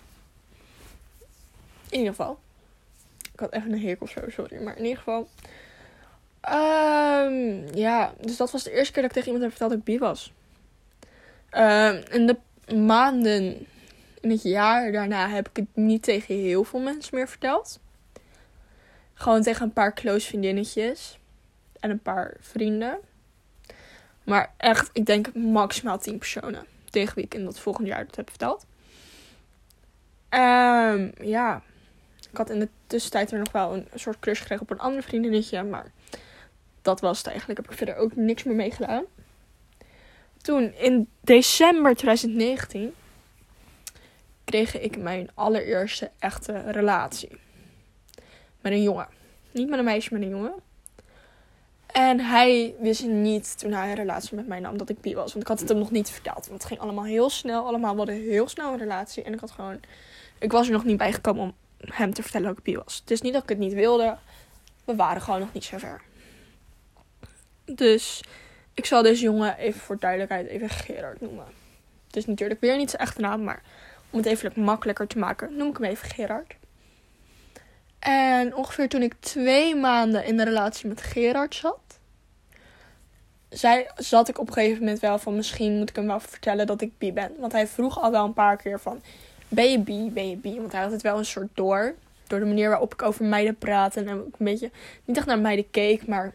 In 1.89 1.99
ieder 1.99 2.15
geval. 2.15 2.39
Ik 3.33 3.41
had 3.41 3.53
even 3.53 3.73
een 3.73 3.79
heek 3.79 4.03
of 4.03 4.11
zo, 4.11 4.21
sorry. 4.29 4.63
Maar 4.63 4.77
in 4.77 4.83
ieder 4.83 4.99
geval. 4.99 5.29
Um, 6.51 7.65
ja, 7.75 8.15
dus 8.21 8.37
dat 8.37 8.51
was 8.51 8.63
de 8.63 8.73
eerste 8.73 8.93
keer 8.93 9.03
dat 9.03 9.11
ik 9.11 9.17
tegen 9.17 9.33
iemand 9.33 9.43
heb 9.43 9.51
verteld 9.51 9.71
dat 9.71 9.79
ik 9.79 9.85
bi 9.85 9.99
was. 9.99 10.33
Um, 11.51 12.03
in 12.11 12.27
de 12.27 12.37
maanden 12.75 13.67
in 14.21 14.31
het 14.31 14.43
jaar 14.43 14.93
daarna 14.93 15.29
heb 15.29 15.49
ik 15.49 15.57
het 15.57 15.67
niet 15.75 16.03
tegen 16.03 16.35
heel 16.35 16.65
veel 16.65 16.81
mensen 16.81 17.15
meer 17.15 17.29
verteld. 17.29 17.81
Gewoon 19.15 19.43
tegen 19.43 19.63
een 19.63 19.73
paar 19.73 19.95
close 19.95 20.27
vriendinnetjes. 20.27 21.19
En 21.81 21.91
een 21.91 22.03
paar 22.03 22.37
vrienden. 22.41 22.99
Maar 24.25 24.53
echt, 24.57 24.91
ik 24.93 25.07
denk 25.07 25.35
maximaal 25.35 25.99
10 25.99 26.19
personen. 26.19 26.67
Tegen 26.91 27.15
wie 27.15 27.25
ik 27.25 27.35
in 27.35 27.45
dat 27.45 27.59
volgende 27.59 27.91
jaar 27.91 28.07
dat 28.07 28.17
heb 28.17 28.29
verteld. 28.29 28.67
Um, 30.31 31.13
ja. 31.29 31.63
Ik 32.31 32.37
had 32.37 32.51
in 32.51 32.59
de 32.59 32.69
tussentijd 32.87 33.33
er 33.33 33.39
nog 33.39 33.53
wel 33.53 33.75
een 33.75 33.89
soort 33.95 34.19
crush 34.19 34.41
gekregen 34.41 34.63
op 34.63 34.71
een 34.71 34.79
ander 34.79 35.03
vriendinnetje. 35.03 35.63
Maar 35.63 35.93
dat 36.87 37.01
was 37.01 37.19
het 37.19 37.27
eigenlijk. 37.27 37.59
Heb 37.59 37.71
ik 37.71 37.77
verder 37.77 37.97
ook 37.97 38.17
niks 38.17 38.43
meer 38.43 38.55
mee 38.55 38.71
gedaan. 38.71 39.05
Toen 40.43 40.75
in 40.75 41.09
december 41.21 41.95
2019 41.95 42.95
kreeg 44.45 44.81
ik 44.81 44.97
mijn 44.97 45.31
allereerste 45.35 46.11
echte 46.19 46.71
relatie. 46.71 47.29
Met 48.61 48.73
een 48.73 48.83
jongen. 48.83 49.09
Niet 49.51 49.69
met 49.69 49.79
een 49.79 49.85
meisje, 49.85 50.13
met 50.13 50.23
een 50.23 50.29
jongen. 50.29 50.55
En 51.87 52.21
hij 52.21 52.75
wist 52.81 53.07
niet 53.07 53.59
toen 53.59 53.73
hij 53.73 53.89
een 53.89 53.95
relatie 53.95 54.37
met 54.37 54.47
mij 54.47 54.61
nam 54.61 54.79
dat 54.79 54.89
ik 54.89 55.01
bi 55.01 55.15
was. 55.15 55.33
Want 55.33 55.45
ik 55.45 55.49
had 55.49 55.61
het 55.61 55.69
hem 55.69 55.79
nog 55.79 55.91
niet 55.91 56.11
verteld. 56.11 56.47
Want 56.47 56.63
het 56.63 56.65
ging 56.65 56.81
allemaal 56.81 57.05
heel 57.05 57.31
snel. 57.31 57.67
Allemaal 57.67 57.93
we 57.93 57.97
hadden 57.97 58.15
heel 58.15 58.49
snel 58.49 58.73
een 58.73 58.79
relatie. 58.79 59.23
En 59.23 59.33
ik 59.33 59.41
had 59.41 59.51
gewoon. 59.51 59.81
Ik 60.39 60.53
was 60.53 60.67
er 60.67 60.73
nog 60.73 60.85
niet 60.85 60.97
bij 60.97 61.13
gekomen 61.13 61.43
om 61.43 61.55
hem 61.79 62.15
te 62.15 62.23
vertellen 62.23 62.47
dat 62.47 62.59
ik 62.59 62.65
bi 62.65 62.77
was. 62.77 62.99
Het 63.01 63.11
is 63.11 63.21
niet 63.21 63.33
dat 63.33 63.43
ik 63.43 63.49
het 63.49 63.59
niet 63.59 63.73
wilde. 63.73 64.19
We 64.85 64.97
waren 64.97 65.23
gewoon 65.23 65.41
nog 65.41 65.53
niet 65.53 65.65
zo 65.65 65.79
ver. 65.79 66.03
Dus 67.75 68.23
ik 68.75 68.87
zal 68.87 69.03
deze 69.03 69.23
jongen 69.23 69.57
even 69.57 69.81
voor 69.81 69.99
duidelijkheid 69.99 70.47
even 70.47 70.69
Gerard 70.69 71.21
noemen. 71.21 71.47
Het 72.07 72.17
is 72.17 72.27
natuurlijk 72.27 72.61
weer 72.61 72.77
niet 72.77 72.91
zijn 72.91 73.03
echte 73.03 73.21
naam, 73.21 73.45
maar 73.45 73.63
om 74.11 74.19
het 74.19 74.27
even 74.27 74.53
makkelijker 74.55 75.07
te 75.07 75.19
maken, 75.19 75.57
noem 75.57 75.69
ik 75.69 75.77
hem 75.77 75.91
even 75.91 76.09
Gerard. 76.11 76.55
En 77.99 78.55
ongeveer 78.55 78.89
toen 78.89 79.03
ik 79.03 79.15
twee 79.21 79.75
maanden 79.75 80.25
in 80.25 80.37
de 80.37 80.45
relatie 80.45 80.89
met 80.89 81.01
Gerard 81.01 81.55
zat, 81.55 81.99
zei, 83.49 83.87
zat 83.97 84.29
ik 84.29 84.39
op 84.39 84.47
een 84.47 84.53
gegeven 84.53 84.79
moment 84.79 85.01
wel 85.01 85.19
van 85.19 85.37
misschien 85.37 85.79
moet 85.79 85.91
ik 85.91 85.97
hem 85.97 86.07
wel 86.07 86.21
vertellen 86.21 86.67
dat 86.67 86.81
ik 86.81 86.99
bi 86.99 87.13
ben. 87.13 87.33
Want 87.39 87.53
hij 87.53 87.67
vroeg 87.67 88.01
al 88.01 88.11
wel 88.11 88.25
een 88.25 88.33
paar 88.33 88.57
keer 88.57 88.81
van 88.81 89.03
ben 89.49 89.71
je 89.71 89.79
bi, 89.79 90.11
ben 90.11 90.31
je 90.31 90.37
bi? 90.37 90.57
Want 90.57 90.73
hij 90.73 90.83
had 90.83 90.93
het 90.93 91.03
wel 91.03 91.19
een 91.19 91.25
soort 91.25 91.49
door. 91.55 91.95
Door 92.27 92.39
de 92.39 92.45
manier 92.45 92.69
waarop 92.69 92.93
ik 92.93 93.03
over 93.03 93.25
meiden 93.25 93.57
praatte 93.57 94.01
en 94.01 94.11
ook 94.11 94.25
een 94.39 94.45
beetje 94.45 94.71
niet 95.05 95.17
echt 95.17 95.27
naar 95.27 95.39
meiden 95.39 95.71
keek, 95.71 96.07
maar 96.07 96.33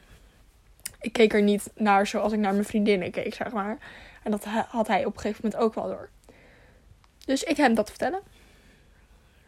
ik 1.02 1.14
keek 1.14 1.34
er 1.34 1.42
niet 1.42 1.72
naar 1.76 2.08
zoals 2.08 2.34
ik 2.34 2.40
naar 2.40 2.54
mijn 2.54 2.66
vriendinnen 2.66 3.12
keek, 3.12 3.34
zeg 3.34 3.52
maar. 3.52 3.78
En 4.24 4.32
dat 4.32 4.46
had 4.46 4.88
hij 4.88 5.06
op 5.06 5.14
een 5.14 5.20
gegeven 5.20 5.42
moment 5.44 5.64
ook 5.64 5.74
wel 5.74 5.88
door. 5.88 6.10
Dus 7.26 7.44
ik 7.44 7.58
hem 7.58 7.76
dat 7.76 7.90
vertellen. 7.90 8.22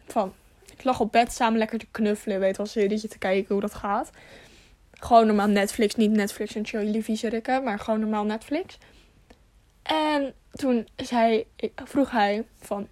Van, 0.06 0.34
ik 0.72 0.84
lag 0.84 1.00
op 1.00 1.12
bed 1.12 1.32
samen 1.32 1.58
lekker 1.58 1.78
te 1.78 1.86
knuffelen, 1.90 2.40
weet 2.40 2.56
wel, 2.56 2.66
serietje 2.66 3.08
te 3.08 3.18
kijken 3.18 3.52
hoe 3.52 3.60
dat 3.60 3.74
gaat. 3.74 4.10
Gewoon 4.92 5.26
normaal 5.26 5.48
Netflix, 5.48 5.94
niet 5.94 6.10
Netflix 6.10 6.54
en 6.54 6.66
chill 6.66 6.84
televisie 6.84 7.42
maar 7.62 7.78
gewoon 7.78 8.00
normaal 8.00 8.24
Netflix. 8.24 8.78
En 9.82 10.34
toen 10.50 10.88
zei, 10.96 11.46
vroeg 11.84 12.10
hij 12.10 12.44
van, 12.56 12.88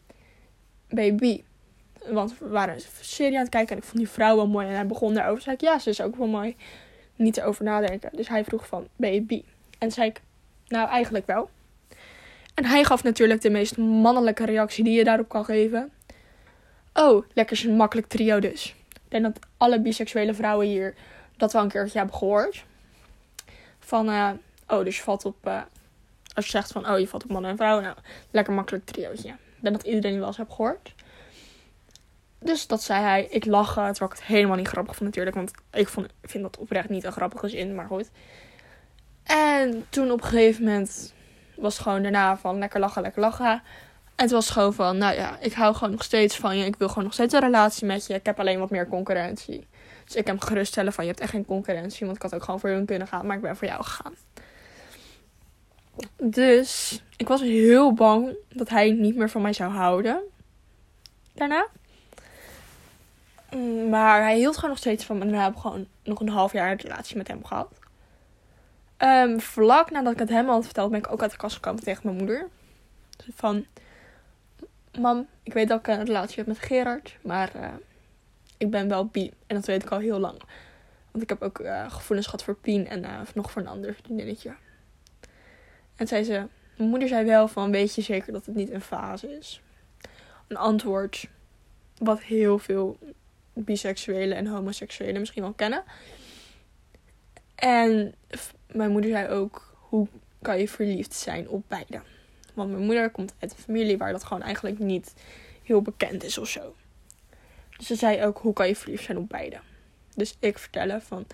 baby, 0.89 1.43
want 2.09 2.39
we 2.39 2.49
waren 2.49 2.75
een 2.75 2.83
serie 3.01 3.37
aan 3.37 3.43
het 3.43 3.51
kijken 3.51 3.71
en 3.71 3.83
ik 3.83 3.89
vond 3.89 3.99
die 3.99 4.09
vrouw 4.09 4.37
wel 4.37 4.49
mooi. 4.49 4.67
En 4.67 4.75
hij 4.75 4.87
begon 4.87 5.15
daarover. 5.15 5.43
Zei 5.43 5.55
ik, 5.55 5.61
ja, 5.61 5.79
ze 5.79 5.91
is 5.91 6.01
ook 6.01 6.17
wel 6.17 6.27
mooi. 6.27 6.57
Niet 7.23 7.37
erover 7.37 7.65
nadenken. 7.65 8.11
Dus 8.13 8.29
hij 8.29 8.45
vroeg 8.45 8.67
van, 8.67 8.89
ben 8.97 9.15
je 9.15 9.23
bi? 9.23 9.45
En 9.79 9.93
zei 9.93 10.09
ik, 10.09 10.21
nou 10.67 10.89
eigenlijk 10.89 11.27
wel. 11.27 11.51
En 12.55 12.65
hij 12.65 12.85
gaf 12.85 13.03
natuurlijk 13.03 13.41
de 13.41 13.51
meest 13.51 13.77
mannelijke 13.77 14.45
reactie 14.45 14.85
die 14.85 14.93
je 14.93 15.05
daarop 15.05 15.29
kan 15.29 15.45
geven. 15.45 15.91
Oh, 16.95 17.25
lekker 17.33 17.57
zo'n 17.57 17.77
makkelijk 17.77 18.07
trio 18.07 18.39
dus. 18.39 18.75
Ik 18.89 19.01
denk 19.09 19.23
dat 19.23 19.39
alle 19.57 19.81
biseksuele 19.81 20.35
vrouwen 20.35 20.67
hier 20.67 20.95
dat 21.37 21.53
wel 21.53 21.63
een 21.63 21.69
keertje 21.69 21.99
hebben 21.99 22.17
gehoord. 22.17 22.65
Van, 23.79 24.09
uh, 24.09 24.31
oh, 24.69 24.85
dus 24.85 24.97
je 24.97 25.03
valt 25.03 25.25
op... 25.25 25.37
Uh, 25.47 25.61
als 26.35 26.45
je 26.45 26.51
zegt 26.51 26.73
van, 26.73 26.91
oh, 26.91 26.99
je 26.99 27.09
valt 27.09 27.25
op 27.25 27.31
mannen 27.31 27.51
en 27.51 27.57
vrouwen. 27.57 27.83
Nou, 27.83 27.97
lekker 28.31 28.53
makkelijk 28.53 28.85
triootje. 28.85 29.29
Ik 29.29 29.61
denk 29.61 29.75
dat 29.75 29.87
iedereen 29.87 30.19
wel 30.19 30.27
eens 30.27 30.37
heeft 30.37 30.53
gehoord. 30.53 30.95
Dus 32.45 32.67
dat 32.67 32.83
zei 32.83 33.03
hij. 33.03 33.27
Ik 33.31 33.45
ik 34.11 34.17
het 34.17 34.27
helemaal 34.27 34.57
niet 34.57 34.69
grappig 34.69 34.97
vond 34.97 35.09
natuurlijk. 35.09 35.37
Want 35.37 35.51
ik 35.73 35.89
vond, 35.89 36.07
vind 36.23 36.43
dat 36.43 36.59
oprecht 36.59 36.89
niet 36.89 37.05
een 37.05 37.13
grappige 37.13 37.49
zin, 37.49 37.75
maar 37.75 37.87
goed. 37.87 38.11
En 39.23 39.87
toen 39.89 40.11
op 40.11 40.23
een 40.23 40.29
gegeven 40.29 40.65
moment 40.65 41.15
was 41.57 41.79
gewoon 41.79 42.03
daarna 42.03 42.37
van 42.37 42.59
lekker 42.59 42.81
lachen, 42.81 43.03
lekker 43.03 43.21
lachen. 43.21 43.63
En 44.15 44.29
het 44.29 44.31
was 44.31 44.51
gewoon 44.51 44.75
van, 44.75 44.99
nou 44.99 45.15
ja, 45.15 45.39
ik 45.41 45.53
hou 45.53 45.75
gewoon 45.75 45.91
nog 45.91 46.05
steeds 46.05 46.37
van 46.37 46.59
je. 46.59 46.65
Ik 46.65 46.77
wil 46.77 46.89
gewoon 46.89 47.05
nog 47.05 47.13
steeds 47.13 47.35
een 47.35 47.41
relatie 47.41 47.87
met 47.87 48.07
je. 48.07 48.15
Ik 48.15 48.27
heb 48.27 48.41
alleen 48.41 48.59
wat 48.59 48.71
meer 48.71 48.89
concurrentie. 48.89 49.67
Dus 50.05 50.15
ik 50.15 50.27
heb 50.27 50.39
hem 50.39 50.49
geruststellen 50.49 50.93
van, 50.93 51.05
je 51.05 51.11
hebt 51.11 51.23
echt 51.23 51.31
geen 51.31 51.45
concurrentie. 51.45 52.05
Want 52.07 52.17
ik 52.17 52.23
had 52.23 52.35
ook 52.35 52.43
gewoon 52.43 52.61
voor 52.61 52.71
hun 52.71 52.87
kunnen 52.87 53.09
gaan, 53.09 53.27
maar 53.27 53.37
ik 53.37 53.43
ben 53.43 53.57
voor 53.57 53.69
jou 53.69 53.85
gegaan. 53.85 54.15
Dus 56.17 57.03
ik 57.17 57.29
was 57.29 57.41
heel 57.41 57.93
bang 57.93 58.37
dat 58.49 58.69
hij 58.69 58.91
niet 58.91 59.17
meer 59.17 59.31
van 59.31 59.43
mij 59.43 59.53
zou 59.53 59.73
houden. 59.73 60.23
Daarna. 61.35 61.67
Maar 63.93 64.23
hij 64.23 64.37
hield 64.37 64.55
gewoon 64.55 64.71
nog 64.71 64.79
steeds 64.79 65.05
van 65.05 65.19
me. 65.19 65.25
En 65.25 65.31
we 65.31 65.37
hebben 65.37 65.61
gewoon 65.61 65.87
nog 66.03 66.21
een 66.21 66.29
half 66.29 66.53
jaar 66.53 66.71
een 66.71 66.77
relatie 66.77 67.17
met 67.17 67.29
hem 67.29 67.45
gehad. 67.45 67.79
Um, 68.99 69.41
vlak 69.41 69.91
nadat 69.91 70.13
ik 70.13 70.19
het 70.19 70.29
hem 70.29 70.49
had 70.49 70.65
verteld, 70.65 70.91
ben 70.91 70.99
ik 70.99 71.13
ook 71.13 71.23
uit 71.23 71.31
de 71.31 71.37
kast 71.37 71.55
gekomen 71.55 71.83
tegen 71.83 72.01
mijn 72.05 72.17
moeder. 72.17 72.49
Van, 73.35 73.67
mam, 74.99 75.27
ik 75.43 75.53
weet 75.53 75.69
dat 75.69 75.79
ik 75.79 75.87
een 75.87 76.05
relatie 76.05 76.37
heb 76.37 76.47
met 76.47 76.59
Gerard, 76.59 77.17
maar 77.23 77.57
uh, 77.57 77.69
ik 78.57 78.71
ben 78.71 78.89
wel 78.89 79.07
bi. 79.07 79.33
En 79.47 79.57
dat 79.57 79.67
weet 79.67 79.83
ik 79.83 79.91
al 79.91 79.99
heel 79.99 80.19
lang. 80.19 80.43
Want 81.11 81.23
ik 81.23 81.29
heb 81.29 81.43
ook 81.43 81.61
uh, 81.61 81.91
gevoelens 81.91 82.27
gehad 82.27 82.45
voor 82.45 82.55
Pien 82.55 82.89
en 82.89 83.03
uh, 83.03 83.21
nog 83.35 83.51
voor 83.51 83.63
een 83.63 83.69
ander 83.69 83.95
vriendinnetje. 83.95 84.55
En 85.97 86.07
zei 86.07 86.25
ze, 86.25 86.47
mijn 86.77 86.91
moeder 86.91 87.09
zei 87.09 87.25
wel 87.25 87.49
van, 87.49 87.71
weet 87.71 87.95
je 87.95 88.03
zeker 88.03 88.33
dat 88.33 88.47
het 88.47 88.55
niet 88.55 88.71
een 88.71 88.81
fase 88.81 89.37
is? 89.39 89.63
Een 90.47 90.57
antwoord 90.57 91.29
wat 91.99 92.21
heel 92.21 92.59
veel 92.59 92.99
biseksuelen 93.53 94.37
en 94.37 94.47
homoseksuelen 94.47 95.21
misschien 95.21 95.43
wel 95.43 95.53
kennen. 95.53 95.85
En 97.55 98.15
mijn 98.73 98.91
moeder 98.91 99.11
zei 99.11 99.29
ook: 99.29 99.77
hoe 99.79 100.09
kan 100.43 100.59
je 100.59 100.69
verliefd 100.69 101.15
zijn 101.15 101.49
op 101.49 101.63
beide? 101.69 102.01
Want 102.55 102.71
mijn 102.71 102.85
moeder 102.85 103.11
komt 103.11 103.35
uit 103.39 103.51
een 103.51 103.59
familie 103.59 103.99
waar 103.99 104.13
dat 104.13 104.25
gewoon 104.25 104.43
eigenlijk 104.43 104.79
niet 104.79 105.15
heel 105.63 105.83
bekend 105.83 106.25
is 106.25 106.39
of 106.39 106.49
zo. 106.49 106.75
Dus 107.77 107.87
ze 107.87 107.95
zei 107.95 108.25
ook: 108.25 108.39
hoe 108.39 108.53
kan 108.53 108.69
je 108.69 108.77
verliefd 108.77 109.05
zijn 109.05 109.19
op 109.19 109.29
beide? 109.29 109.61
Dus 110.15 110.37
ik 110.39 110.59
vertellen 110.59 111.03
van. 111.03 111.27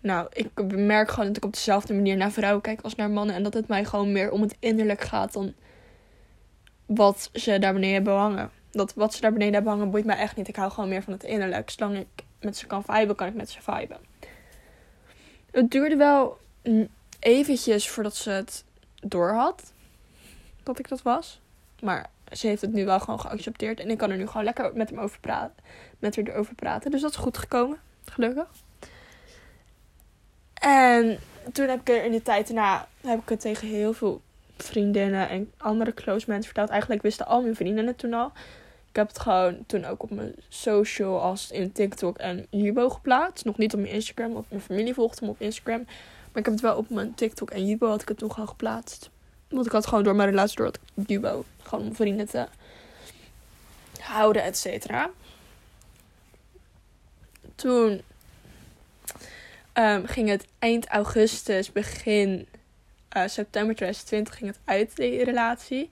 Nou, 0.00 0.28
ik 0.32 0.76
merk 0.76 1.10
gewoon 1.10 1.26
dat 1.26 1.36
ik 1.36 1.44
op 1.44 1.52
dezelfde 1.52 1.94
manier 1.94 2.16
naar 2.16 2.32
vrouwen 2.32 2.62
kijk 2.62 2.80
als 2.80 2.94
naar 2.94 3.10
mannen. 3.10 3.34
En 3.34 3.42
dat 3.42 3.54
het 3.54 3.68
mij 3.68 3.84
gewoon 3.84 4.12
meer 4.12 4.30
om 4.30 4.40
het 4.40 4.56
innerlijk 4.58 5.00
gaat 5.00 5.32
dan 5.32 5.54
wat 6.86 7.30
ze 7.32 7.58
daar 7.58 7.72
beneden 7.72 7.94
hebben 7.94 8.14
hangen 8.14 8.50
dat 8.74 8.94
wat 8.94 9.14
ze 9.14 9.20
daar 9.20 9.32
beneden 9.32 9.54
hebben 9.54 9.72
hangen 9.72 9.90
boeit 9.90 10.04
mij 10.04 10.16
echt 10.16 10.36
niet. 10.36 10.48
Ik 10.48 10.56
hou 10.56 10.70
gewoon 10.70 10.88
meer 10.88 11.02
van 11.02 11.12
het 11.12 11.24
innerlijk. 11.24 11.70
Zolang 11.70 11.96
ik 11.96 12.24
met 12.40 12.56
ze 12.56 12.66
kan 12.66 12.84
viben, 12.84 13.16
kan 13.16 13.28
ik 13.28 13.34
met 13.34 13.50
ze 13.50 13.62
viben. 13.62 13.98
Het 15.50 15.70
duurde 15.70 15.96
wel 15.96 16.38
eventjes 17.18 17.88
voordat 17.88 18.16
ze 18.16 18.30
het 18.30 18.64
door 19.00 19.32
had. 19.32 19.72
Dat 20.62 20.78
ik 20.78 20.88
dat 20.88 21.02
was. 21.02 21.40
Maar 21.80 22.10
ze 22.32 22.46
heeft 22.46 22.60
het 22.60 22.72
nu 22.72 22.84
wel 22.84 23.00
gewoon 23.00 23.20
geaccepteerd. 23.20 23.80
En 23.80 23.90
ik 23.90 23.98
kan 23.98 24.10
er 24.10 24.16
nu 24.16 24.26
gewoon 24.26 24.44
lekker 24.44 24.70
met 24.74 24.90
hem 24.90 24.98
over 24.98 25.20
praten. 25.20 25.64
Met 25.98 26.16
haar 26.16 26.24
erover 26.24 26.54
praten. 26.54 26.90
Dus 26.90 27.00
dat 27.00 27.10
is 27.10 27.16
goed 27.16 27.38
gekomen. 27.38 27.78
Gelukkig. 28.04 28.48
En 30.54 31.18
toen 31.52 31.68
heb 31.68 31.80
ik 31.80 31.88
er 31.88 32.04
in 32.04 32.12
de 32.12 32.22
tijd 32.22 32.46
daarna 32.46 32.88
heb 33.00 33.20
ik 33.20 33.28
het 33.28 33.40
tegen 33.40 33.68
heel 33.68 33.92
veel 33.92 34.22
vriendinnen 34.56 35.28
en 35.28 35.52
andere 35.56 35.94
close 35.94 36.24
mensen 36.28 36.44
verteld. 36.44 36.68
Eigenlijk 36.68 37.02
wisten 37.02 37.26
al 37.26 37.42
mijn 37.42 37.56
vriendinnen 37.56 37.86
het 37.86 37.98
toen 37.98 38.14
al. 38.14 38.32
Ik 38.94 39.00
heb 39.00 39.08
het 39.08 39.18
gewoon 39.18 39.66
toen 39.66 39.84
ook 39.84 40.02
op 40.02 40.10
mijn 40.10 40.34
social 40.48 41.20
als 41.20 41.50
in 41.50 41.72
TikTok 41.72 42.18
en 42.18 42.46
Jubo 42.50 42.88
geplaatst. 42.88 43.44
Nog 43.44 43.58
niet 43.58 43.74
op 43.74 43.80
mijn 43.80 43.92
Instagram, 43.92 44.32
want 44.32 44.50
mijn 44.50 44.62
familie 44.62 44.94
volgde 44.94 45.24
me 45.24 45.30
op 45.30 45.40
Instagram. 45.40 45.84
Maar 45.84 46.38
ik 46.42 46.44
heb 46.44 46.54
het 46.54 46.60
wel 46.60 46.76
op 46.76 46.90
mijn 46.90 47.14
TikTok 47.14 47.50
en 47.50 47.66
Jubo 47.66 47.88
had 47.88 48.02
ik 48.02 48.08
het 48.08 48.18
toen 48.18 48.30
al 48.30 48.46
geplaatst. 48.46 49.10
Want 49.48 49.66
ik 49.66 49.72
had 49.72 49.86
gewoon 49.86 50.04
door 50.04 50.14
mijn 50.14 50.28
relatie 50.28 50.56
door 50.56 50.70
Jubo. 51.06 51.44
Gewoon 51.62 51.86
om 51.86 51.94
vrienden 51.94 52.28
te 52.28 52.46
houden, 54.00 54.42
et 54.42 54.56
cetera. 54.56 55.10
Toen 57.54 58.02
um, 59.74 60.06
ging 60.06 60.28
het 60.28 60.46
eind 60.58 60.86
augustus, 60.86 61.72
begin 61.72 62.46
uh, 63.16 63.22
september 63.26 63.74
2020 63.74 64.36
ging 64.36 64.50
het 64.50 64.60
uit, 64.64 64.96
die 64.96 65.24
relatie. 65.24 65.90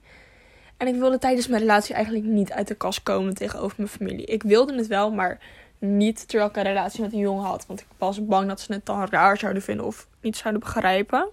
En 0.77 0.87
ik 0.87 0.95
wilde 0.95 1.17
tijdens 1.17 1.47
mijn 1.47 1.61
relatie 1.61 1.95
eigenlijk 1.95 2.25
niet 2.25 2.51
uit 2.51 2.67
de 2.67 2.75
kast 2.75 3.03
komen 3.03 3.33
tegenover 3.33 3.75
mijn 3.77 3.89
familie. 3.89 4.25
Ik 4.25 4.43
wilde 4.43 4.75
het 4.75 4.87
wel, 4.87 5.11
maar 5.11 5.39
niet 5.79 6.27
terwijl 6.27 6.49
ik 6.49 6.55
een 6.55 6.63
relatie 6.63 7.01
met 7.01 7.13
een 7.13 7.19
jongen 7.19 7.45
had. 7.45 7.65
Want 7.65 7.79
ik 7.79 7.87
was 7.97 8.25
bang 8.25 8.47
dat 8.47 8.61
ze 8.61 8.73
het 8.73 8.85
dan 8.85 9.07
raar 9.09 9.37
zouden 9.37 9.61
vinden 9.61 9.85
of 9.85 10.07
niet 10.21 10.37
zouden 10.37 10.61
begrijpen. 10.61 11.29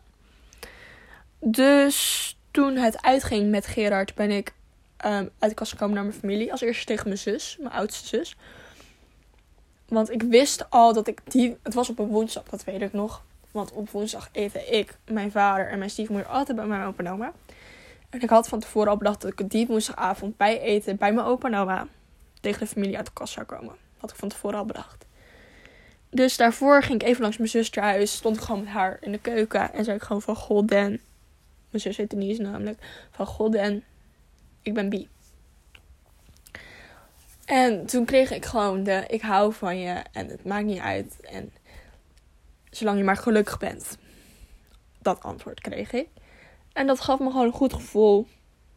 Dus 1.38 2.38
toen 2.50 2.76
het 2.76 3.02
uitging 3.02 3.50
met 3.50 3.66
Gerard 3.66 4.14
ben 4.14 4.30
ik 4.30 4.54
um, 5.06 5.30
uit 5.38 5.50
de 5.50 5.54
kast 5.54 5.70
gekomen 5.70 5.94
naar 5.94 6.04
mijn 6.04 6.16
familie. 6.16 6.52
Als 6.52 6.60
eerste 6.60 6.84
tegen 6.84 7.06
mijn 7.06 7.18
zus, 7.18 7.56
mijn 7.60 7.74
oudste 7.74 8.08
zus. 8.08 8.36
Want 9.88 10.10
ik 10.10 10.22
wist 10.22 10.70
al 10.70 10.92
dat 10.92 11.06
ik 11.06 11.20
die... 11.24 11.56
Het 11.62 11.74
was 11.74 11.88
op 11.88 11.98
een 11.98 12.06
woensdag, 12.06 12.44
dat 12.44 12.64
weet 12.64 12.82
ik 12.82 12.92
nog. 12.92 13.22
Want 13.50 13.72
op 13.72 13.90
woensdag 13.90 14.28
eten 14.32 14.72
ik, 14.72 14.96
mijn 15.04 15.30
vader 15.30 15.68
en 15.68 15.78
mijn 15.78 15.90
stiefmoeder 15.90 16.28
altijd 16.28 16.56
bij 16.56 16.66
mijn 16.66 16.82
opa 16.82 17.04
en 17.04 17.10
oma. 17.10 17.32
En 18.10 18.20
ik 18.20 18.30
had 18.30 18.48
van 18.48 18.60
tevoren 18.60 18.90
al 18.90 18.96
bedacht 18.96 19.20
dat 19.20 19.40
ik 19.40 19.50
die 19.50 19.66
woensdagavond 19.66 20.36
bij 20.36 20.60
eten 20.60 20.96
bij 20.96 21.12
mijn 21.12 21.26
opa 21.26 21.48
en 21.48 21.54
oma 21.54 21.86
tegen 22.40 22.60
de 22.60 22.66
familie 22.66 22.96
uit 22.96 23.06
de 23.06 23.12
kast 23.12 23.32
zou 23.32 23.46
komen. 23.46 23.74
Wat 24.00 24.10
ik 24.10 24.16
van 24.16 24.28
tevoren 24.28 24.58
al 24.58 24.64
bedacht. 24.64 25.06
Dus 26.10 26.36
daarvoor 26.36 26.82
ging 26.82 27.00
ik 27.00 27.08
even 27.08 27.22
langs 27.22 27.36
mijn 27.36 27.50
zuster 27.50 27.82
huis. 27.82 28.12
Stond 28.12 28.36
ik 28.36 28.42
gewoon 28.42 28.60
met 28.60 28.72
haar 28.72 28.98
in 29.00 29.12
de 29.12 29.18
keuken. 29.18 29.72
En 29.72 29.84
zei 29.84 29.96
ik 29.96 30.02
gewoon 30.02 30.22
van, 30.22 30.36
god 30.36 30.68
Dan. 30.68 30.98
Mijn 31.70 31.82
zus 31.82 31.96
heet 31.96 32.10
Denise 32.10 32.42
namelijk. 32.42 32.78
Van, 33.10 33.26
god 33.26 33.52
Dan. 33.52 33.82
Ik 34.62 34.74
ben 34.74 34.88
bi. 34.88 35.08
En 37.44 37.86
toen 37.86 38.04
kreeg 38.04 38.30
ik 38.30 38.44
gewoon 38.44 38.82
de, 38.82 39.04
ik 39.08 39.20
hou 39.20 39.52
van 39.52 39.78
je. 39.78 40.02
En 40.12 40.28
het 40.28 40.44
maakt 40.44 40.64
niet 40.64 40.80
uit. 40.80 41.20
En 41.20 41.52
zolang 42.70 42.98
je 42.98 43.04
maar 43.04 43.16
gelukkig 43.16 43.58
bent. 43.58 43.98
Dat 44.98 45.22
antwoord 45.22 45.60
kreeg 45.60 45.92
ik. 45.92 46.08
En 46.80 46.86
dat 46.86 47.00
gaf 47.00 47.18
me 47.18 47.30
gewoon 47.30 47.46
een 47.46 47.52
goed 47.52 47.72
gevoel. 47.72 48.26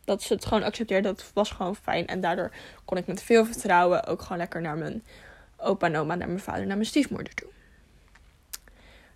Dat 0.04 0.22
ze 0.22 0.34
het 0.34 0.46
gewoon 0.46 0.64
accepteerde. 0.64 1.08
Dat 1.08 1.32
was 1.34 1.52
gewoon 1.52 1.76
fijn. 1.76 2.08
En 2.08 2.22
daardoor 2.22 2.52
kon 2.86 2.98
ik 2.98 3.08
met 3.08 3.24
veel 3.24 3.46
vertrouwen 3.46 4.06
ook 4.06 4.22
gewoon 4.22 4.38
lekker 4.38 4.62
naar 4.62 4.78
mijn 4.78 5.04
opa 5.58 5.88
en 5.88 5.96
oma, 5.96 6.16
naar 6.16 6.28
mijn 6.28 6.40
vader, 6.40 6.66
naar 6.66 6.76
mijn 6.76 6.88
stiefmoeder 6.88 7.34
toe. 7.34 7.50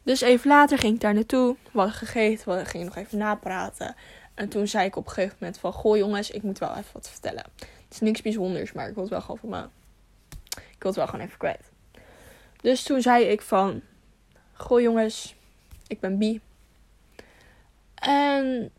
Dus 0.04 0.22
even 0.22 0.48
later 0.48 0.78
ging 0.78 0.94
ik 0.94 1.02
daar 1.02 1.14
naartoe. 1.14 1.56
We 1.72 1.80
hadden 1.80 1.96
gegeten, 1.96 2.58
we 2.58 2.66
gingen 2.66 2.86
nog 2.86 2.96
even 2.96 3.18
napraten. 3.18 3.96
En 4.34 4.50
toen 4.50 4.68
zei 4.68 4.86
ik 4.86 4.96
op 4.96 5.06
een 5.06 5.12
gegeven 5.12 5.38
moment 5.40 5.60
van... 5.60 5.74
Goh 5.74 5.98
jongens, 5.98 6.32
ik 6.32 6.44
moet 6.44 6.60
wel 6.60 6.76
even 6.76 6.94
wat 6.94 7.10
vertellen. 7.10 7.44
Het 7.58 7.94
is 7.94 8.00
niks 8.00 8.22
bijzonders, 8.22 8.72
maar 8.72 8.88
ik 8.88 8.94
wil 8.94 9.04
het 9.04 9.12
wel 9.12 9.22
gewoon 9.22 9.38
van 9.38 9.50
me... 9.50 9.68
Ik 10.50 10.84
wil 10.84 10.92
het 10.92 10.96
wel 10.96 11.08
gewoon 11.08 11.26
even 11.26 11.38
kwijt. 11.38 11.72
Dus 12.62 12.84
toen 12.84 13.02
zei 13.02 13.26
ik 13.26 13.42
van... 13.42 13.82
Goh 14.54 14.82
jongens, 14.82 15.36
ik 15.88 16.00
ben 16.00 16.18
bi. 16.18 16.42
En 17.96 18.72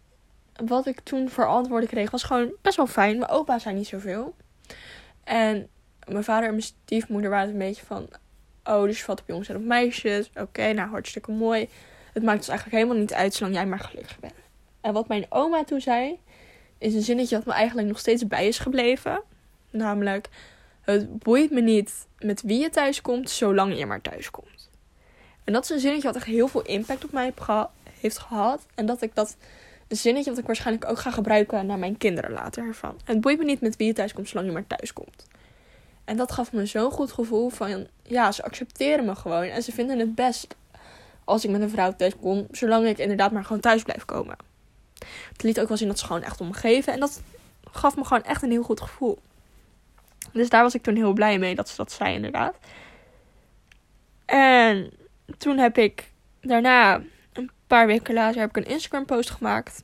wat 0.67 0.87
ik 0.87 1.01
toen 1.01 1.29
voor 1.29 1.47
antwoorden 1.47 1.89
kreeg 1.89 2.11
was 2.11 2.23
gewoon 2.23 2.53
best 2.63 2.77
wel 2.77 2.87
fijn. 2.87 3.19
Mijn 3.19 3.31
opa 3.31 3.59
zei 3.59 3.75
niet 3.75 3.87
zoveel. 3.87 4.35
En 5.25 5.69
mijn 6.07 6.25
vader 6.25 6.45
en 6.45 6.51
mijn 6.51 6.63
stiefmoeder 6.63 7.31
waren 7.31 7.51
een 7.51 7.59
beetje 7.59 7.87
van... 7.87 8.09
Oh, 8.65 8.83
dus 8.83 8.99
je 8.99 9.05
valt 9.05 9.21
op 9.21 9.29
jongens 9.29 9.49
en 9.49 9.57
op 9.57 9.65
meisjes. 9.65 10.31
Oké, 10.35 10.73
nou 10.73 10.89
hartstikke 10.89 11.33
mooi. 11.33 11.69
Het 12.13 12.23
maakt 12.23 12.39
dus 12.39 12.49
eigenlijk 12.49 12.79
helemaal 12.79 13.01
niet 13.01 13.13
uit 13.13 13.35
zolang 13.35 13.55
jij 13.55 13.67
maar 13.67 13.81
gelukkig 13.81 14.19
bent. 14.19 14.33
En 14.81 14.93
wat 14.93 15.09
mijn 15.09 15.27
oma 15.29 15.65
toen 15.65 15.81
zei, 15.81 16.19
is 16.79 16.95
een 16.95 17.03
zinnetje 17.03 17.37
dat 17.37 17.47
me 17.47 17.53
eigenlijk 17.53 17.89
nog 17.89 17.99
steeds 17.99 18.27
bij 18.27 18.47
is 18.47 18.59
gebleven. 18.59 19.23
Namelijk, 19.71 20.29
het 20.81 21.19
boeit 21.19 21.51
me 21.51 21.61
niet 21.61 22.07
met 22.19 22.43
wie 22.43 22.61
je 22.61 22.71
thuis 22.71 23.01
komt, 23.01 23.31
zolang 23.31 23.79
je 23.79 23.87
maar 23.87 24.01
thuis 24.01 24.31
komt. 24.31 24.71
En 25.45 25.53
dat 25.53 25.63
is 25.63 25.71
een 25.71 25.81
zinnetje 25.81 26.07
wat 26.07 26.17
echt 26.17 26.27
heel 26.27 26.49
veel 26.49 26.63
impact 26.63 27.05
op 27.05 27.13
mij 27.13 27.33
heeft 28.01 28.19
gehad. 28.19 28.67
En 28.75 28.87
dat 28.87 29.03
ik 29.03 29.15
dat 29.15 29.37
zinnetje 29.89 30.31
wat 30.31 30.39
ik 30.39 30.47
waarschijnlijk 30.47 30.91
ook 30.91 30.99
ga 30.99 31.11
gebruiken 31.11 31.67
naar 31.67 31.79
mijn 31.79 31.97
kinderen 31.97 32.31
later 32.31 32.67
ervan. 32.67 33.01
Het 33.05 33.21
boeit 33.21 33.39
me 33.39 33.45
niet 33.45 33.61
met 33.61 33.77
wie 33.77 33.87
je 33.87 33.93
thuis 33.93 34.13
komt, 34.13 34.29
zolang 34.29 34.47
je 34.47 34.53
maar 34.53 34.67
thuis 34.67 34.93
komt. 34.93 35.27
En 36.05 36.17
dat 36.17 36.33
gaf 36.33 36.53
me 36.53 36.67
zo'n 36.67 36.91
goed 36.91 37.13
gevoel 37.13 37.49
van, 37.49 37.87
ja, 38.03 38.33
ze 38.33 38.43
accepteren 38.43 39.05
me 39.05 39.15
gewoon. 39.15 39.45
En 39.45 39.63
ze 39.63 39.73
vinden 39.73 39.99
het 39.99 40.15
best 40.15 40.55
als 41.25 41.45
ik 41.45 41.51
met 41.51 41.61
een 41.61 41.71
vrouw 41.71 41.97
thuis 41.97 42.17
kom, 42.21 42.47
zolang 42.51 42.87
ik 42.87 42.99
inderdaad 42.99 43.33
maar 43.33 43.45
gewoon 43.45 43.61
thuis 43.61 43.83
blijf 43.83 44.05
komen. 44.05 44.37
Het 45.33 45.43
liet 45.43 45.61
ook 45.61 45.69
wel 45.69 45.77
zien 45.77 45.89
dat 45.89 45.99
ze 45.99 46.07
gewoon 46.07 46.23
echt 46.23 46.41
om 46.41 46.47
me 46.47 46.55
geven. 46.55 46.93
En 46.93 47.01
dat 47.01 47.23
gaf 47.71 47.97
me 47.97 48.05
gewoon 48.05 48.23
echt 48.23 48.43
een 48.43 48.51
heel 48.51 48.63
goed 48.63 48.81
gevoel. 48.81 49.19
Dus 50.33 50.49
daar 50.49 50.63
was 50.63 50.75
ik 50.75 50.83
toen 50.83 50.97
heel 50.97 51.13
blij 51.13 51.39
mee 51.39 51.55
dat 51.55 51.69
ze 51.69 51.77
dat 51.77 51.93
zei, 51.93 52.15
inderdaad. 52.15 52.57
En 54.27 54.91
toen 55.39 55.59
heb 55.59 55.79
ik 55.79 56.11
daarna, 56.41 57.03
paar 57.69 57.87
weken 57.87 58.15
later, 58.15 58.41
heb 58.41 58.49
ik 58.49 58.57
een 58.57 58.73
Instagram 58.73 59.05
post 59.05 59.31
gemaakt 59.31 59.83